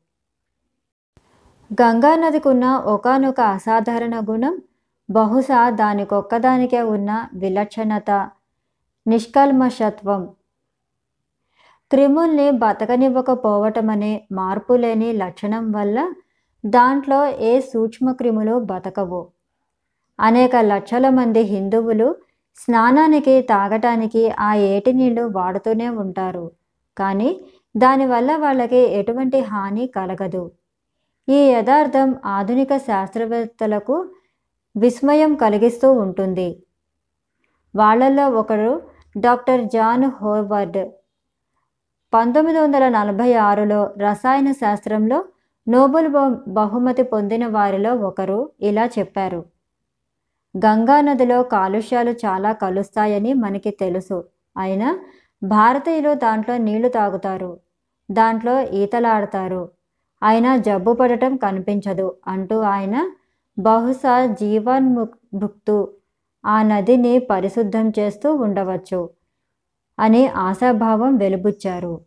గంగా 1.82 2.16
నదికున్న 2.16 2.66
ఒకనొక 2.86 3.42
అసాధారణ 3.42 4.20
గుణం 4.20 4.62
బహుశా 5.10 5.70
దానికొక్కదానికే 5.70 6.82
ఉన్న 6.82 7.28
విలక్షణత 7.34 8.30
నిష్కల్మషత్వం. 9.08 10.30
క్రిముల్ని 11.92 12.52
బతకనివ్వకపోవటమనే 12.52 14.28
మార్పులేని 14.32 15.14
లక్షణం 15.14 15.72
వల్ల 15.72 16.14
దాంట్లో 16.66 17.28
ఏ 17.28 17.60
సూక్ష్మక్రిములు 17.62 18.60
బతకవు. 18.60 19.22
అనేక 20.22 20.56
లక్షల 20.56 21.10
మంది 21.10 21.42
హిందువులు 21.42 22.16
స్నానానికి 22.56 23.42
తాగటానికి 23.42 24.32
ఆ 24.32 24.54
ఏటి 24.56 24.94
నీళ్ళు 24.94 25.22
వాడుతూనే 25.22 25.90
ఉంటారు. 25.90 26.52
కానీ 26.98 27.40
దానివల్ల 27.78 28.36
వాళ్ళకి 28.36 28.76
ఎటువంటి 28.76 29.40
హాని 29.40 29.88
కలగదు. 29.88 30.52
ఈ 31.30 31.34
యథార్థం 31.34 32.16
ఆధునిక 32.26 32.78
శాస్త్రవేత్తలకు 32.78 34.10
విస్మయం 34.78 35.36
కలిగిస్తూ 35.36 35.94
ఉంటుంది. 35.94 36.64
వాళ్ళల్లో 37.76 38.30
ఒకరు 38.30 38.82
డాక్టర్ 39.18 39.66
జాన్ 39.66 40.06
హోవర్డ్. 40.06 40.90
పంతొమ్మిది 42.14 42.60
వందల 42.60 42.90
నలభై 42.90 43.34
ఆరులో 43.34 43.94
రసాయన 43.98 44.52
శాస్త్రంలో 44.52 45.24
నోబెల్ 45.70 46.08
బహుమతి 46.48 47.04
పొందిన 47.04 47.48
వారిలో 47.48 47.96
ఒకరు 47.96 48.50
ఇలా 48.62 48.90
చెప్పారు. 49.00 49.51
గంగా 50.58 51.02
నదిలో 51.02 51.44
కాలుష్యాలు 51.44 52.12
చాలా 52.12 52.52
కలుస్తాయని 52.52 53.34
మనకి 53.34 53.72
తెలుసు. 53.72 54.24
అయినా 54.58 55.00
భారతీయులు 55.44 56.14
దాంట్లో 56.14 56.58
నీళ్ళు 56.58 56.90
తాగుతారు. 56.90 57.60
దాంట్లో 58.12 58.62
ఈతలాడతారు. 58.62 59.70
అయినా 60.24 60.58
జబ్బు 60.58 60.94
పడటం 60.94 61.38
కనిపించదు 61.38 62.16
అంటూ 62.28 62.60
ఆయన 62.60 63.12
బహుశా 63.60 64.26
జీవన్ముక్తు 64.26 65.78
ఆ 66.46 66.62
నదిని 66.62 67.20
పరిశుద్ధం 67.20 67.92
చేస్తూ 68.00 68.34
ఉండవచ్చు 68.36 69.10
అని 70.00 70.28
ఆశాభావం 70.28 71.18
వెలుబుచ్చారు. 71.18 72.02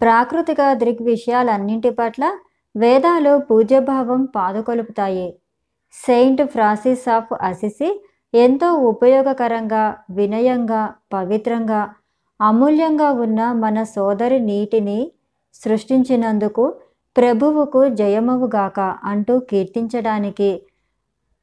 ప్రాకృతిక 0.00 0.72
దృగ్విషయాలన్నింటి 0.72 1.90
పట్ల 1.90 2.24
వేదాలు 2.76 3.38
పూజ్యభావం 3.38 4.24
పాదుకొలుపుతాయి. 4.36 5.28
సెయింట్ 5.94 6.42
ఫ్రాన్సిస్ 6.42 7.08
ఆఫ్ 7.08 7.32
అసిసి 7.40 8.00
ఎంతో 8.34 8.72
ఉపయోగకరంగా 8.74 9.96
వినయంగా 10.10 10.94
పవిత్రంగా 11.12 11.94
అమూల్యంగా 12.40 13.10
ఉన్న 13.10 13.52
మన 13.52 13.82
సోదరి 13.82 14.40
నీటిని 14.40 15.12
సృష్టించినందుకు 15.54 16.74
ప్రభువుకు 17.16 17.88
జయమవుగాక 17.88 18.80
అంటూ 18.80 19.38
కీర్తించడానికి 19.38 20.62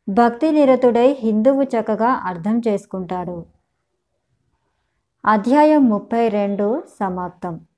భక్తి 0.08 0.52
నిరతుడై 0.52 1.14
హిందువు 1.14 1.64
చక్కగా 1.64 2.08
అర్థం 2.08 2.62
చేసుకుంటాడు 2.68 3.46
అధ్యాయం 5.26 5.90
ముప్పై 5.90 6.28
రెండు 6.28 6.84
సమాప్తం. 7.00 7.69